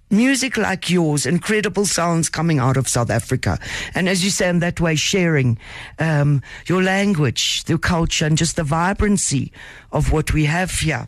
music 0.09 0.57
like 0.57 0.89
yours, 0.89 1.25
incredible 1.25 1.85
sounds 1.85 2.29
coming 2.29 2.59
out 2.59 2.77
of 2.77 2.87
South 2.87 3.09
Africa. 3.09 3.59
And 3.93 4.07
as 4.07 4.23
you 4.23 4.29
say, 4.29 4.49
in 4.49 4.59
that 4.59 4.79
way, 4.79 4.95
sharing 4.95 5.57
um, 5.99 6.41
your 6.65 6.81
language, 6.81 7.63
your 7.67 7.77
culture, 7.77 8.25
and 8.25 8.37
just 8.37 8.55
the 8.55 8.63
vibrancy 8.63 9.51
of 9.91 10.11
what 10.11 10.33
we 10.33 10.45
have 10.45 10.71
here. 10.71 11.05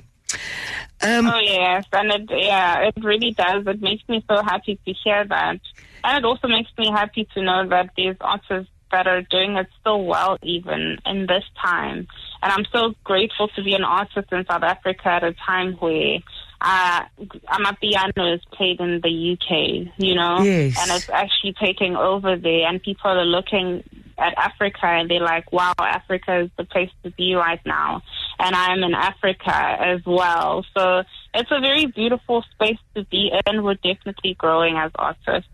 Um, 1.02 1.28
oh 1.28 1.40
yes, 1.40 1.86
and 1.94 2.12
it 2.12 2.30
yeah, 2.30 2.82
it 2.82 2.94
really 3.02 3.32
does. 3.32 3.66
It 3.66 3.82
makes 3.82 4.04
me 4.10 4.24
so 4.30 4.44
happy 4.44 4.80
to 4.86 4.94
hear 4.94 5.26
that, 5.26 5.60
and 6.04 6.18
it 6.18 6.26
also 6.26 6.50
makes 6.50 6.72
me 6.78 6.92
happy 6.92 7.28
to 7.34 7.42
know 7.42 7.68
that 7.70 7.92
these 7.96 8.16
artists 8.20 8.72
that 8.92 9.08
are 9.08 9.22
doing 9.22 9.56
it 9.56 9.68
so 9.84 9.98
well 9.98 10.38
even 10.42 10.98
in 11.06 11.28
this 11.28 11.44
time. 11.62 12.08
And 12.42 12.52
I'm 12.52 12.66
so 12.72 12.94
grateful 13.04 13.50
to 13.50 13.64
be 13.64 13.74
an 13.74 13.84
artist 13.84 14.32
in 14.32 14.46
South 14.46 14.64
Africa 14.64 15.08
at 15.08 15.24
a 15.24 15.34
time 15.34 15.74
where 15.74 16.20
uh, 16.62 17.04
Amapiano 17.48 18.36
is 18.36 18.42
played 18.52 18.80
in 18.80 19.02
the 19.02 19.34
UK, 19.34 19.94
you 19.98 20.16
know, 20.16 20.42
yes. 20.42 20.78
and 20.82 20.92
it's 20.92 21.10
actually 21.10 21.54
taking 21.54 21.96
over 21.96 22.36
there, 22.36 22.68
and 22.68 22.82
people 22.84 23.12
are 23.12 23.26
looking 23.26 23.84
at 24.20 24.38
Africa 24.38 24.86
and 24.86 25.10
they're 25.10 25.22
like, 25.22 25.52
wow, 25.52 25.74
Africa 25.80 26.42
is 26.42 26.50
the 26.58 26.66
place 26.66 26.90
to 27.04 27.12
be 27.12 27.36
right 27.36 27.62
now. 27.66 28.02
And 28.38 28.56
I'm 28.56 28.84
in 28.84 28.94
Africa 28.94 29.54
as 29.54 30.02
well. 30.06 30.66
So 30.78 31.04
it's 31.34 31.50
a 31.52 31.60
very 31.60 31.86
beautiful 31.86 32.44
space 32.54 32.78
to 32.96 33.06
be 33.06 33.32
in. 33.48 33.64
We're 33.64 33.76
definitely 33.76 34.36
growing 34.36 34.76
as 34.78 34.92
artists. 34.96 35.50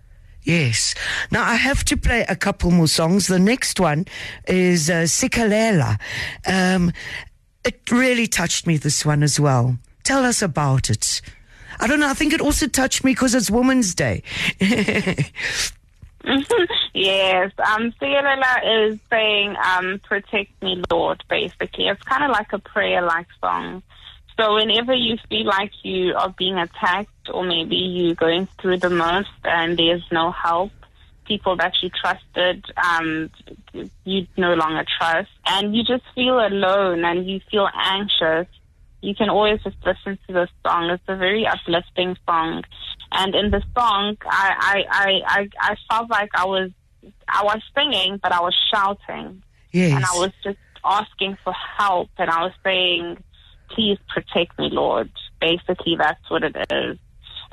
Yes. 0.45 0.93
Now 1.31 1.43
I 1.43 1.55
have 1.55 1.83
to 1.85 1.97
play 1.97 2.23
a 2.29 2.35
couple 2.35 2.71
more 2.71 2.87
songs. 2.87 3.27
The 3.27 3.39
next 3.39 3.79
one 3.79 4.05
is 4.47 4.89
uh, 4.89 5.03
Sikalela. 5.03 5.99
Um, 6.45 6.93
it 7.63 7.91
really 7.91 8.27
touched 8.27 8.67
me, 8.67 8.77
this 8.77 9.03
one 9.05 9.23
as 9.23 9.39
well. 9.39 9.77
Tell 10.03 10.23
us 10.23 10.43
about 10.43 10.91
it. 10.91 11.21
I 11.79 11.87
don't 11.87 11.99
know. 11.99 12.09
I 12.09 12.13
think 12.13 12.31
it 12.31 12.41
also 12.41 12.67
touched 12.67 13.03
me 13.03 13.11
because 13.11 13.33
it's 13.33 13.49
Women's 13.49 13.95
Day. 13.95 14.21
yes. 14.59 15.31
Um, 16.23 17.91
Sikalela 17.99 18.91
is 18.91 18.99
saying, 19.09 19.55
um, 19.57 19.99
protect 20.03 20.61
me, 20.61 20.83
Lord, 20.91 21.23
basically. 21.27 21.87
It's 21.87 22.03
kind 22.03 22.23
of 22.23 22.29
like 22.29 22.53
a 22.53 22.59
prayer 22.59 23.01
like 23.01 23.27
song. 23.41 23.81
So 24.37 24.53
whenever 24.55 24.93
you 24.93 25.17
feel 25.27 25.45
like 25.45 25.71
you 25.83 26.13
are 26.13 26.29
being 26.37 26.57
attacked 26.57 27.09
or 27.31 27.43
maybe 27.43 27.75
you're 27.75 28.15
going 28.15 28.47
through 28.59 28.77
the 28.77 28.89
most 28.89 29.29
and 29.43 29.77
there's 29.77 30.03
no 30.11 30.31
help, 30.31 30.71
people 31.25 31.55
that 31.57 31.73
you 31.81 31.89
trusted, 31.89 32.65
um, 32.77 33.29
you 34.03 34.27
no 34.37 34.53
longer 34.53 34.85
trust, 34.99 35.29
and 35.47 35.75
you 35.75 35.83
just 35.83 36.03
feel 36.13 36.39
alone 36.39 37.03
and 37.03 37.27
you 37.27 37.39
feel 37.49 37.67
anxious, 37.73 38.47
you 39.01 39.13
can 39.15 39.29
always 39.29 39.61
just 39.63 39.77
listen 39.85 40.17
to 40.27 40.33
this 40.33 40.49
song. 40.65 40.89
It's 40.89 41.03
a 41.07 41.15
very 41.15 41.45
uplifting 41.45 42.17
song. 42.27 42.63
And 43.11 43.35
in 43.35 43.51
the 43.51 43.61
song, 43.77 44.17
I, 44.25 44.53
I, 44.59 44.83
I, 44.89 45.21
I, 45.27 45.49
I 45.59 45.75
felt 45.89 46.09
like 46.09 46.29
I 46.35 46.45
was, 46.45 46.71
I 47.27 47.43
was 47.43 47.61
singing, 47.75 48.19
but 48.21 48.31
I 48.31 48.41
was 48.41 48.55
shouting. 48.71 49.43
Yes. 49.71 49.93
And 49.93 50.03
I 50.03 50.17
was 50.17 50.31
just 50.43 50.57
asking 50.83 51.37
for 51.43 51.53
help 51.53 52.09
and 52.17 52.29
I 52.29 52.43
was 52.43 52.53
saying, 52.63 53.23
please 53.69 53.97
protect 54.07 54.57
me, 54.57 54.69
Lord. 54.71 55.11
Basically, 55.39 55.95
that's 55.97 56.29
what 56.29 56.43
it 56.43 56.55
is. 56.71 56.97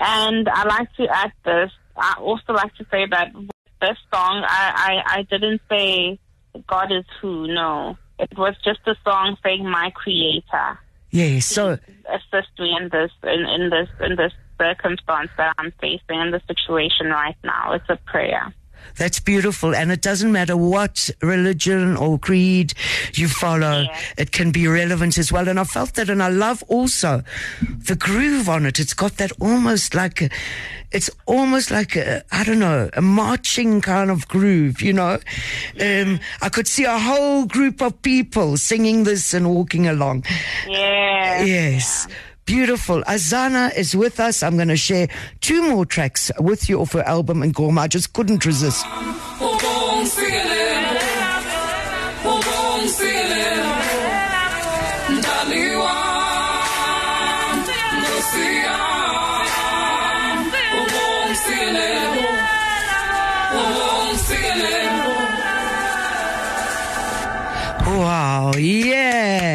And 0.04 0.48
I 0.48 0.64
like 0.64 0.92
to 0.96 1.06
add 1.08 1.32
this. 1.44 1.70
I 1.96 2.16
also 2.18 2.54
like 2.54 2.74
to 2.76 2.86
say 2.90 3.06
that 3.08 3.32
with 3.32 3.50
this 3.80 3.96
song, 4.12 4.44
I, 4.44 5.02
I, 5.06 5.18
I 5.18 5.22
didn't 5.22 5.60
say 5.70 6.18
God 6.66 6.90
is 6.90 7.04
who, 7.20 7.46
no. 7.46 7.96
It 8.18 8.36
was 8.36 8.54
just 8.64 8.80
a 8.86 8.96
song 9.04 9.36
saying 9.44 9.64
my 9.64 9.90
creator. 9.94 10.78
Yeah, 11.10 11.38
so 11.40 11.78
assist 12.08 12.48
me 12.58 12.76
in 12.80 12.88
this 12.88 13.10
in, 13.22 13.44
in 13.46 13.70
this 13.70 13.88
in 14.00 14.16
this 14.16 14.32
circumstance 14.58 15.30
that 15.36 15.54
I'm 15.58 15.72
facing 15.80 16.20
in 16.20 16.30
the 16.30 16.40
situation 16.48 17.08
right 17.08 17.36
now. 17.44 17.72
It's 17.72 17.88
a 17.88 17.96
prayer. 17.96 18.54
That's 18.96 19.20
beautiful. 19.20 19.74
And 19.74 19.90
it 19.90 20.02
doesn't 20.02 20.30
matter 20.30 20.56
what 20.56 21.10
religion 21.20 21.96
or 21.96 22.18
creed 22.18 22.74
you 23.14 23.28
follow. 23.28 23.82
Yeah. 23.82 23.98
It 24.18 24.32
can 24.32 24.50
be 24.50 24.66
relevant 24.66 25.18
as 25.18 25.32
well. 25.32 25.48
And 25.48 25.58
I 25.58 25.64
felt 25.64 25.94
that 25.94 26.10
and 26.10 26.22
I 26.22 26.28
love 26.28 26.62
also 26.68 27.22
the 27.60 27.96
groove 27.96 28.48
on 28.48 28.66
it. 28.66 28.78
It's 28.78 28.94
got 28.94 29.16
that 29.16 29.32
almost 29.40 29.94
like 29.94 30.30
it's 30.92 31.10
almost 31.26 31.70
like 31.70 31.96
a, 31.96 32.22
I 32.30 32.44
don't 32.44 32.58
know, 32.58 32.90
a 32.92 33.00
marching 33.00 33.80
kind 33.80 34.10
of 34.10 34.28
groove, 34.28 34.82
you 34.82 34.92
know? 34.92 35.18
Um, 35.80 36.20
I 36.42 36.50
could 36.50 36.68
see 36.68 36.84
a 36.84 36.98
whole 36.98 37.46
group 37.46 37.80
of 37.80 38.00
people 38.02 38.58
singing 38.58 39.04
this 39.04 39.32
and 39.32 39.54
walking 39.54 39.88
along. 39.88 40.26
Yeah. 40.68 41.44
Yes. 41.44 42.06
Yeah. 42.08 42.14
Beautiful. 42.44 43.02
Azana 43.02 43.74
is 43.76 43.94
with 43.94 44.18
us. 44.18 44.42
I'm 44.42 44.56
going 44.56 44.68
to 44.68 44.76
share 44.76 45.08
two 45.40 45.62
more 45.70 45.86
tracks 45.86 46.30
with 46.40 46.68
you 46.68 46.80
off 46.80 46.92
her 46.92 47.02
album 47.02 47.40
Ingoma. 47.42 47.80
I 47.82 47.88
just 47.88 48.12
couldn't 48.12 48.44
resist. 48.44 48.84
Wow, 67.84 68.52
yes 68.58 69.51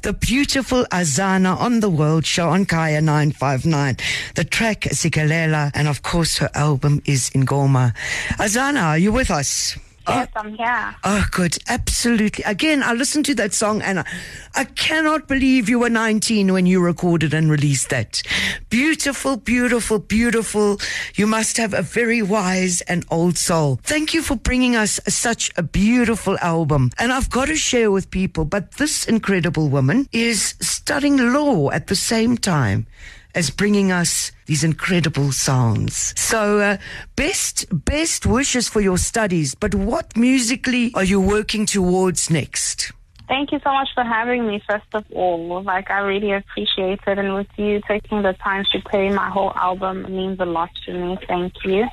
the 0.00 0.12
beautiful 0.12 0.84
Azana 0.90 1.58
on 1.60 1.80
the 1.80 1.90
World 1.90 2.24
Show 2.24 2.48
on 2.48 2.64
Kaya 2.64 3.00
959. 3.00 3.96
The 4.34 4.44
track 4.44 4.80
Sikalela, 4.80 5.70
and 5.74 5.88
of 5.88 6.02
course 6.02 6.38
her 6.38 6.50
album 6.54 7.02
is 7.04 7.30
Ingoma. 7.30 7.94
Azana, 8.38 8.82
are 8.82 8.98
you 8.98 9.12
with 9.12 9.30
us? 9.30 9.76
Yes, 10.08 10.28
ah. 10.34 10.40
I'm 10.40 10.54
here. 10.54 10.96
Oh, 11.04 11.26
good. 11.30 11.58
Absolutely. 11.68 12.42
Again, 12.44 12.82
I 12.82 12.92
listened 12.92 13.24
to 13.26 13.34
that 13.36 13.52
song 13.52 13.82
and 13.82 14.00
I, 14.00 14.06
I, 14.54 14.64
cannot 14.64 15.28
believe 15.28 15.68
you 15.68 15.78
were 15.78 15.90
19 15.90 16.52
when 16.52 16.66
you 16.66 16.80
recorded 16.80 17.32
and 17.32 17.50
released 17.50 17.90
that. 17.90 18.22
Beautiful, 18.68 19.36
beautiful, 19.36 19.98
beautiful. 19.98 20.80
You 21.14 21.26
must 21.26 21.56
have 21.56 21.72
a 21.72 21.82
very 21.82 22.22
wise 22.22 22.80
and 22.82 23.04
old 23.10 23.38
soul. 23.38 23.78
Thank 23.84 24.12
you 24.12 24.22
for 24.22 24.34
bringing 24.34 24.74
us 24.74 24.98
such 25.06 25.50
a 25.56 25.62
beautiful 25.62 26.36
album. 26.42 26.90
And 26.98 27.12
I've 27.12 27.30
got 27.30 27.46
to 27.46 27.56
share 27.56 27.90
with 27.90 28.10
people, 28.10 28.44
but 28.44 28.72
this 28.72 29.06
incredible 29.06 29.68
woman 29.68 30.08
is 30.12 30.54
studying 30.60 31.32
law 31.32 31.70
at 31.70 31.86
the 31.86 31.96
same 31.96 32.36
time 32.36 32.86
as 33.34 33.50
bringing 33.50 33.90
us 33.92 34.32
these 34.46 34.64
incredible 34.64 35.32
sounds. 35.32 36.14
So, 36.20 36.60
uh, 36.60 36.76
best 37.16 37.66
best 37.84 38.26
wishes 38.26 38.68
for 38.68 38.80
your 38.80 38.98
studies. 38.98 39.54
But 39.54 39.74
what 39.74 40.16
musically 40.16 40.92
are 40.94 41.04
you 41.04 41.20
working 41.20 41.66
towards 41.66 42.30
next? 42.30 42.92
Thank 43.28 43.52
you 43.52 43.60
so 43.64 43.72
much 43.72 43.88
for 43.94 44.04
having 44.04 44.46
me. 44.46 44.62
First 44.68 44.92
of 44.92 45.04
all, 45.12 45.62
like 45.62 45.90
I 45.90 46.00
really 46.00 46.32
appreciate 46.32 47.00
it, 47.06 47.18
and 47.18 47.34
with 47.34 47.46
you 47.56 47.80
taking 47.88 48.22
the 48.22 48.34
time 48.34 48.64
to 48.72 48.80
play 48.80 49.10
my 49.10 49.30
whole 49.30 49.52
album 49.54 50.02
means 50.02 50.38
a 50.40 50.44
lot 50.44 50.70
to 50.84 50.92
me. 50.92 51.18
Thank 51.26 51.54
you. 51.64 51.86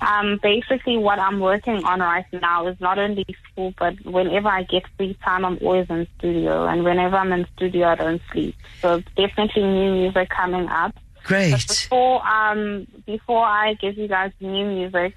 Um, 0.00 0.38
basically, 0.42 0.96
what 0.96 1.18
I'm 1.18 1.40
working 1.40 1.84
on 1.84 2.00
right 2.00 2.24
now 2.32 2.66
is 2.68 2.80
not 2.80 2.98
only 2.98 3.26
school, 3.50 3.74
but 3.78 3.94
whenever 4.04 4.48
I 4.48 4.62
get 4.62 4.84
free 4.96 5.16
time, 5.24 5.44
I'm 5.44 5.58
always 5.60 5.90
in 5.90 6.06
studio. 6.18 6.66
And 6.66 6.84
whenever 6.84 7.16
I'm 7.16 7.32
in 7.32 7.46
studio, 7.56 7.88
I 7.88 7.94
don't 7.96 8.22
sleep. 8.32 8.54
So 8.80 9.02
definitely 9.16 9.62
new 9.62 9.92
music 9.92 10.28
coming 10.30 10.68
up. 10.68 10.94
Great. 11.24 11.50
But 11.50 11.66
before, 11.66 12.26
um, 12.26 12.86
before 13.06 13.44
I 13.44 13.74
give 13.74 13.98
you 13.98 14.08
guys 14.08 14.32
new 14.40 14.66
music, 14.66 15.16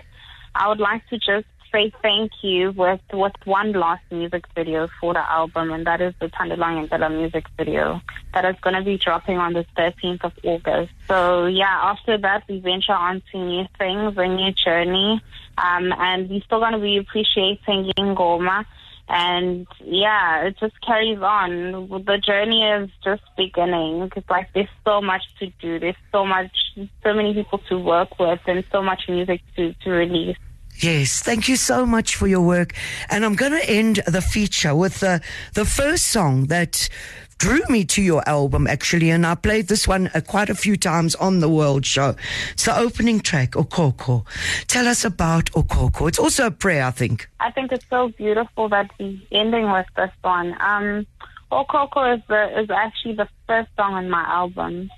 I 0.55 0.67
would 0.67 0.79
like 0.79 1.07
to 1.09 1.17
just 1.17 1.45
say 1.71 1.91
thank 2.01 2.31
you 2.41 2.71
with 2.71 3.01
with 3.13 3.33
one 3.45 3.71
last 3.73 4.03
music 4.11 4.45
video 4.55 4.87
for 4.99 5.13
the 5.13 5.31
album, 5.31 5.71
and 5.71 5.85
that 5.87 6.01
is 6.01 6.13
the 6.19 6.27
Uthando 6.27 6.57
Lwangempela 6.57 7.09
music 7.11 7.45
video 7.57 8.01
that 8.33 8.45
is 8.45 8.55
going 8.61 8.75
to 8.75 8.83
be 8.83 8.97
dropping 8.97 9.37
on 9.37 9.53
the 9.53 9.65
13th 9.77 10.23
of 10.23 10.33
August. 10.43 10.91
So 11.07 11.45
yeah, 11.45 11.79
after 11.83 12.17
that 12.17 12.43
we 12.47 12.59
venture 12.59 12.93
on 12.93 13.21
to 13.31 13.37
new 13.37 13.65
things, 13.77 14.13
a 14.17 14.27
new 14.27 14.51
journey, 14.51 15.21
um, 15.57 15.93
and 15.97 16.29
we're 16.29 16.41
still 16.41 16.59
going 16.59 16.73
to 16.73 16.79
be 16.79 16.97
appreciating 16.97 17.91
Ingoma 17.97 18.65
and 19.13 19.67
yeah, 19.83 20.45
it 20.45 20.57
just 20.57 20.79
carries 20.81 21.19
on. 21.19 21.89
The 22.05 22.17
journey 22.17 22.63
is 22.63 22.89
just 23.03 23.23
beginning. 23.35 24.09
It's 24.15 24.29
like 24.29 24.47
there's 24.53 24.69
so 24.85 25.01
much 25.01 25.23
to 25.39 25.47
do. 25.61 25.79
There's 25.79 25.95
so 26.13 26.25
much, 26.25 26.55
so 27.03 27.13
many 27.13 27.33
people 27.33 27.59
to 27.67 27.77
work 27.77 28.17
with, 28.19 28.39
and 28.47 28.63
so 28.71 28.81
much 28.81 29.09
music 29.09 29.41
to 29.57 29.73
to 29.83 29.89
release. 29.89 30.37
Yes, 30.81 31.21
thank 31.21 31.47
you 31.47 31.57
so 31.57 31.85
much 31.85 32.15
for 32.15 32.25
your 32.25 32.41
work. 32.41 32.73
And 33.11 33.23
I'm 33.23 33.35
going 33.35 33.51
to 33.51 33.69
end 33.69 34.01
the 34.07 34.21
feature 34.21 34.73
with 34.73 34.99
the 34.99 35.21
the 35.53 35.63
first 35.63 36.07
song 36.07 36.47
that 36.47 36.89
drew 37.37 37.61
me 37.69 37.85
to 37.85 38.01
your 38.01 38.27
album 38.27 38.67
actually 38.67 39.09
and 39.09 39.25
I 39.25 39.33
played 39.33 39.67
this 39.67 39.87
one 39.87 40.11
uh, 40.13 40.21
quite 40.21 40.51
a 40.51 40.55
few 40.55 40.77
times 40.77 41.15
on 41.15 41.39
the 41.39 41.49
world 41.49 41.85
show. 41.85 42.15
It's 42.51 42.65
the 42.65 42.77
opening 42.77 43.19
track 43.19 43.51
Okoko. 43.51 44.25
Tell 44.67 44.87
us 44.87 45.05
about 45.05 45.45
Okoko. 45.51 46.07
It's 46.07 46.19
also 46.19 46.47
a 46.47 46.51
prayer 46.51 46.83
I 46.83 46.91
think. 46.91 47.29
I 47.39 47.51
think 47.51 47.71
it's 47.71 47.85
so 47.89 48.09
beautiful 48.09 48.69
that 48.69 48.91
we're 48.99 49.17
ending 49.31 49.71
with 49.71 49.87
this 49.95 50.11
one. 50.21 50.55
Um 50.59 51.07
Okoko 51.51 52.15
is 52.15 52.23
the 52.27 52.59
is 52.59 52.69
actually 52.69 53.15
the 53.15 53.27
first 53.47 53.69
song 53.75 53.93
on 53.93 54.09
my 54.09 54.23
album. 54.23 54.89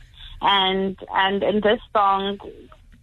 And 0.41 0.97
and 1.13 1.43
in 1.43 1.61
this 1.61 1.79
song 1.93 2.39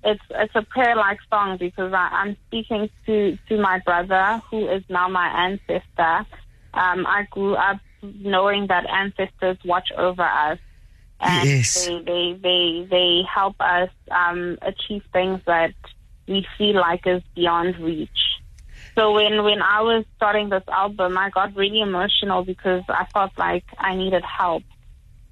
it's 0.02 0.22
it's 0.30 0.54
a 0.54 0.62
prayer 0.62 0.96
like 0.96 1.18
song 1.30 1.56
because 1.58 1.92
I, 1.92 2.08
I'm 2.12 2.36
speaking 2.48 2.90
to, 3.06 3.38
to 3.48 3.58
my 3.60 3.80
brother 3.84 4.42
who 4.50 4.68
is 4.68 4.82
now 4.88 5.08
my 5.08 5.28
ancestor. 5.46 6.26
Um, 6.74 7.06
I 7.06 7.26
grew 7.30 7.54
up 7.54 7.78
knowing 8.02 8.68
that 8.68 8.88
ancestors 8.88 9.58
watch 9.64 9.90
over 9.96 10.22
us 10.22 10.58
and 11.20 11.44
Yes. 11.44 11.74
they, 11.74 12.02
they 12.04 12.38
they 12.42 12.86
they 12.90 13.22
help 13.32 13.56
us 13.60 13.90
um, 14.10 14.58
achieve 14.62 15.02
things 15.12 15.40
that 15.46 15.74
we 16.26 16.46
feel 16.56 16.76
like 16.76 17.06
is 17.06 17.22
beyond 17.34 17.78
reach. 17.78 18.08
So 18.96 19.12
when 19.12 19.44
when 19.44 19.62
I 19.62 19.82
was 19.82 20.04
starting 20.16 20.48
this 20.48 20.64
album, 20.68 21.16
I 21.18 21.30
got 21.30 21.54
really 21.56 21.80
emotional 21.80 22.44
because 22.44 22.82
I 22.88 23.06
felt 23.12 23.32
like 23.38 23.64
I 23.78 23.94
needed 23.94 24.24
help, 24.24 24.64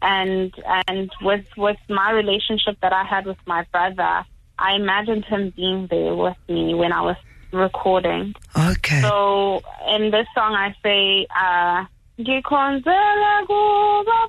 and 0.02 0.52
and 0.86 1.10
with 1.22 1.46
with 1.56 1.78
my 1.88 2.10
relationship 2.12 2.76
that 2.82 2.92
I 2.92 3.04
had 3.04 3.26
with 3.26 3.38
my 3.46 3.64
brother, 3.72 4.24
I 4.59 4.74
imagined 4.74 5.24
him 5.24 5.52
being 5.56 5.86
there 5.88 6.14
with 6.14 6.36
me 6.48 6.74
when 6.74 6.92
I 6.92 7.02
was 7.02 7.16
recording. 7.52 8.34
Okay. 8.56 9.00
So 9.00 9.62
in 9.88 10.11
this 10.11 10.26
song, 10.34 10.54
I 10.54 10.74
say, 10.82 11.26
uh, 11.34 11.84
"Ngikhonzela 12.18 13.46
kubo 13.46 14.28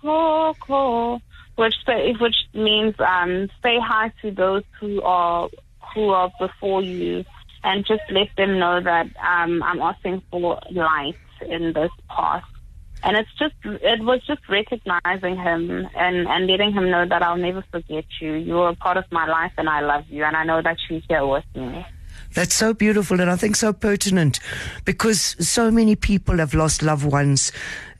bonke 0.00 1.20
which 1.56 1.74
say, 1.86 2.12
which 2.20 2.36
means 2.52 2.94
um, 2.98 3.48
say 3.62 3.78
hi 3.80 4.12
to 4.22 4.30
those 4.30 4.64
who 4.80 5.02
are 5.02 5.48
who 5.94 6.10
are 6.10 6.30
before 6.40 6.82
you, 6.82 7.24
and 7.62 7.86
just 7.86 8.02
let 8.10 8.28
them 8.36 8.58
know 8.58 8.80
that 8.80 9.06
um, 9.24 9.62
I'm 9.62 9.80
asking 9.80 10.22
for 10.30 10.60
light 10.70 11.16
in 11.48 11.72
this 11.72 11.90
path. 12.08 12.44
And 13.04 13.16
it's 13.18 13.30
just, 13.38 13.54
it 13.64 14.02
was 14.02 14.24
just 14.26 14.48
recognizing 14.48 15.36
him 15.36 15.88
and, 15.94 16.26
and 16.26 16.46
letting 16.46 16.72
him 16.72 16.90
know 16.90 17.06
that 17.06 17.22
I'll 17.22 17.36
never 17.36 17.62
forget 17.70 18.06
you. 18.20 18.32
You're 18.32 18.70
a 18.70 18.74
part 18.74 18.96
of 18.96 19.04
my 19.12 19.26
life 19.26 19.52
and 19.58 19.68
I 19.68 19.80
love 19.80 20.04
you 20.08 20.24
and 20.24 20.34
I 20.34 20.44
know 20.44 20.62
that 20.62 20.78
you're 20.88 21.02
here 21.06 21.26
with 21.26 21.44
me. 21.54 21.84
That's 22.32 22.54
so 22.54 22.74
beautiful 22.74 23.20
and 23.20 23.30
I 23.30 23.36
think 23.36 23.56
so 23.56 23.72
pertinent 23.72 24.40
because 24.84 25.36
so 25.38 25.70
many 25.70 25.94
people 25.94 26.38
have 26.38 26.54
lost 26.54 26.82
loved 26.82 27.04
ones. 27.04 27.52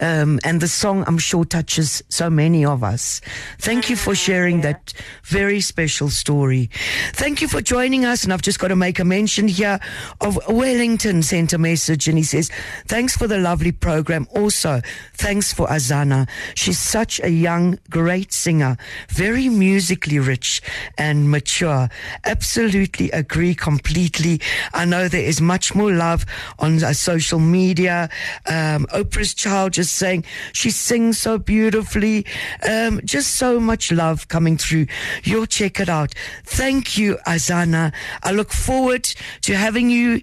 Um, 0.05 0.39
and 0.45 0.61
the 0.61 0.69
song, 0.69 1.03
I'm 1.07 1.17
sure, 1.17 1.47
touches 1.47 2.03
so 2.11 2.29
many 2.29 2.63
of 2.63 2.85
us. 2.85 3.23
Thank 3.59 3.89
you 3.89 3.97
for 3.97 4.15
sharing 4.15 4.61
that 4.61 4.93
very 5.25 5.63
special 5.63 6.11
story. 6.11 6.69
Thank 7.15 7.41
you 7.41 7.49
for 7.49 7.63
joining 7.63 8.05
us. 8.05 8.23
And 8.23 8.31
I've 8.31 8.43
just 8.43 8.59
got 8.59 8.69
to 8.69 8.77
make 8.77 8.99
a 8.99 9.05
mention 9.05 9.49
here 9.49 9.81
of 10.21 10.39
Wellington 10.47 11.23
sent 11.23 11.55
a 11.55 11.59
message 11.59 12.07
and 12.07 12.19
he 12.19 12.25
says, 12.25 12.51
thanks 12.87 13.17
for 13.17 13.27
the 13.27 13.39
lovely 13.39 13.73
program. 13.73 14.29
Also, 14.37 14.83
thanks 15.15 15.55
for 15.55 15.67
Azana. 15.69 16.29
She's 16.55 16.79
such 16.79 17.19
a 17.21 17.31
young, 17.31 17.79
great 17.89 18.31
singer, 18.31 18.77
very 19.09 19.49
musically 19.49 20.19
rich 20.19 20.61
and 20.99 21.31
mature. 21.31 21.89
Absolutely 22.27 23.11
agree 23.13 23.55
completely. 23.55 24.39
I 24.75 24.85
know 24.85 25.09
there 25.09 25.25
is 25.25 25.41
much 25.41 25.75
more 25.75 25.93
love 25.93 26.27
on 26.59 26.85
uh, 26.85 26.93
social 26.93 27.39
media. 27.39 28.11
Um, 28.45 28.85
Oprah's 28.93 29.33
child 29.33 29.73
just 29.73 29.94
saying 29.95 30.25
she 30.53 30.71
sings 30.71 31.19
so 31.19 31.39
beautifully. 31.39 32.27
Um, 32.69 33.01
just 33.05 33.37
so 33.37 33.61
much 33.61 33.93
love 33.93 34.29
coming 34.29 34.57
through. 34.57 34.87
You'll 35.23 35.47
check 35.47 35.81
it 35.81 35.89
out. 35.89 36.15
Thank 36.45 36.99
you, 36.99 37.19
Azana. 37.27 37.93
I 38.23 38.33
look 38.33 38.53
forward 38.53 39.05
to 39.43 39.57
having 39.57 39.91
you 39.91 40.21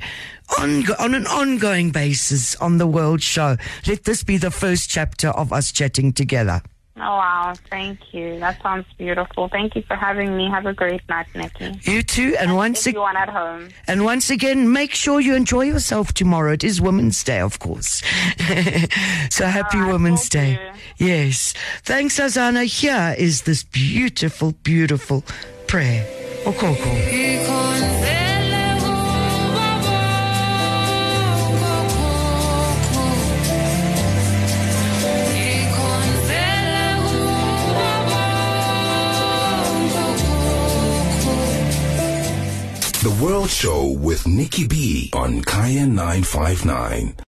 on, 0.59 0.84
on 0.99 1.13
an 1.13 1.28
ongoing 1.28 1.91
basis 1.91 2.55
on 2.57 2.78
the 2.78 2.88
World 2.88 3.22
Show. 3.22 3.57
Let 3.88 4.03
this 4.03 4.24
be 4.24 4.38
the 4.38 4.51
first 4.51 4.89
chapter 4.89 5.30
of 5.30 5.53
us 5.53 5.72
chatting 5.72 6.13
together. 6.13 6.61
Oh, 6.97 6.99
wow. 6.99 7.53
Thank 7.69 8.13
you. 8.13 8.37
That 8.39 8.61
sounds 8.61 8.85
beautiful. 8.97 9.47
Thank 9.47 9.75
you 9.75 9.81
for 9.83 9.95
having 9.95 10.35
me. 10.35 10.49
Have 10.49 10.65
a 10.65 10.73
great 10.73 11.01
night, 11.07 11.27
Nikki. 11.33 11.79
You 11.83 12.03
too, 12.03 12.35
and 12.37 12.55
once 12.55 12.85
again. 12.85 13.01
Everyone 13.01 13.17
at 13.17 13.29
home. 13.29 13.69
And 13.87 14.03
once 14.03 14.29
again, 14.29 14.71
make 14.71 14.93
sure 14.93 15.21
you 15.21 15.33
enjoy 15.33 15.61
yourself 15.61 16.13
tomorrow. 16.13 16.51
It 16.53 16.63
is 16.65 16.81
Women's 16.81 17.23
Day, 17.23 17.39
of 17.39 17.59
course. 17.59 18.01
so 19.29 19.45
happy 19.47 19.77
All 19.77 19.83
right, 19.85 19.91
Women's 19.93 20.27
Day. 20.27 20.59
do. 20.97 21.05
Yes. 21.05 21.53
Thanks, 21.83 22.19
Azana. 22.19 22.65
Here 22.65 23.15
is 23.17 23.43
this 23.43 23.63
beautiful, 23.63 24.51
beautiful 24.63 25.23
prayer. 25.67 26.05
Okoko. 26.43 28.20
The 43.02 43.10
World 43.10 43.49
Show 43.49 43.97
with 43.97 44.28
Nikki 44.28 44.68
B 44.68 45.10
on 45.14 45.41
Kaya 45.41 45.88
959. 45.88 47.16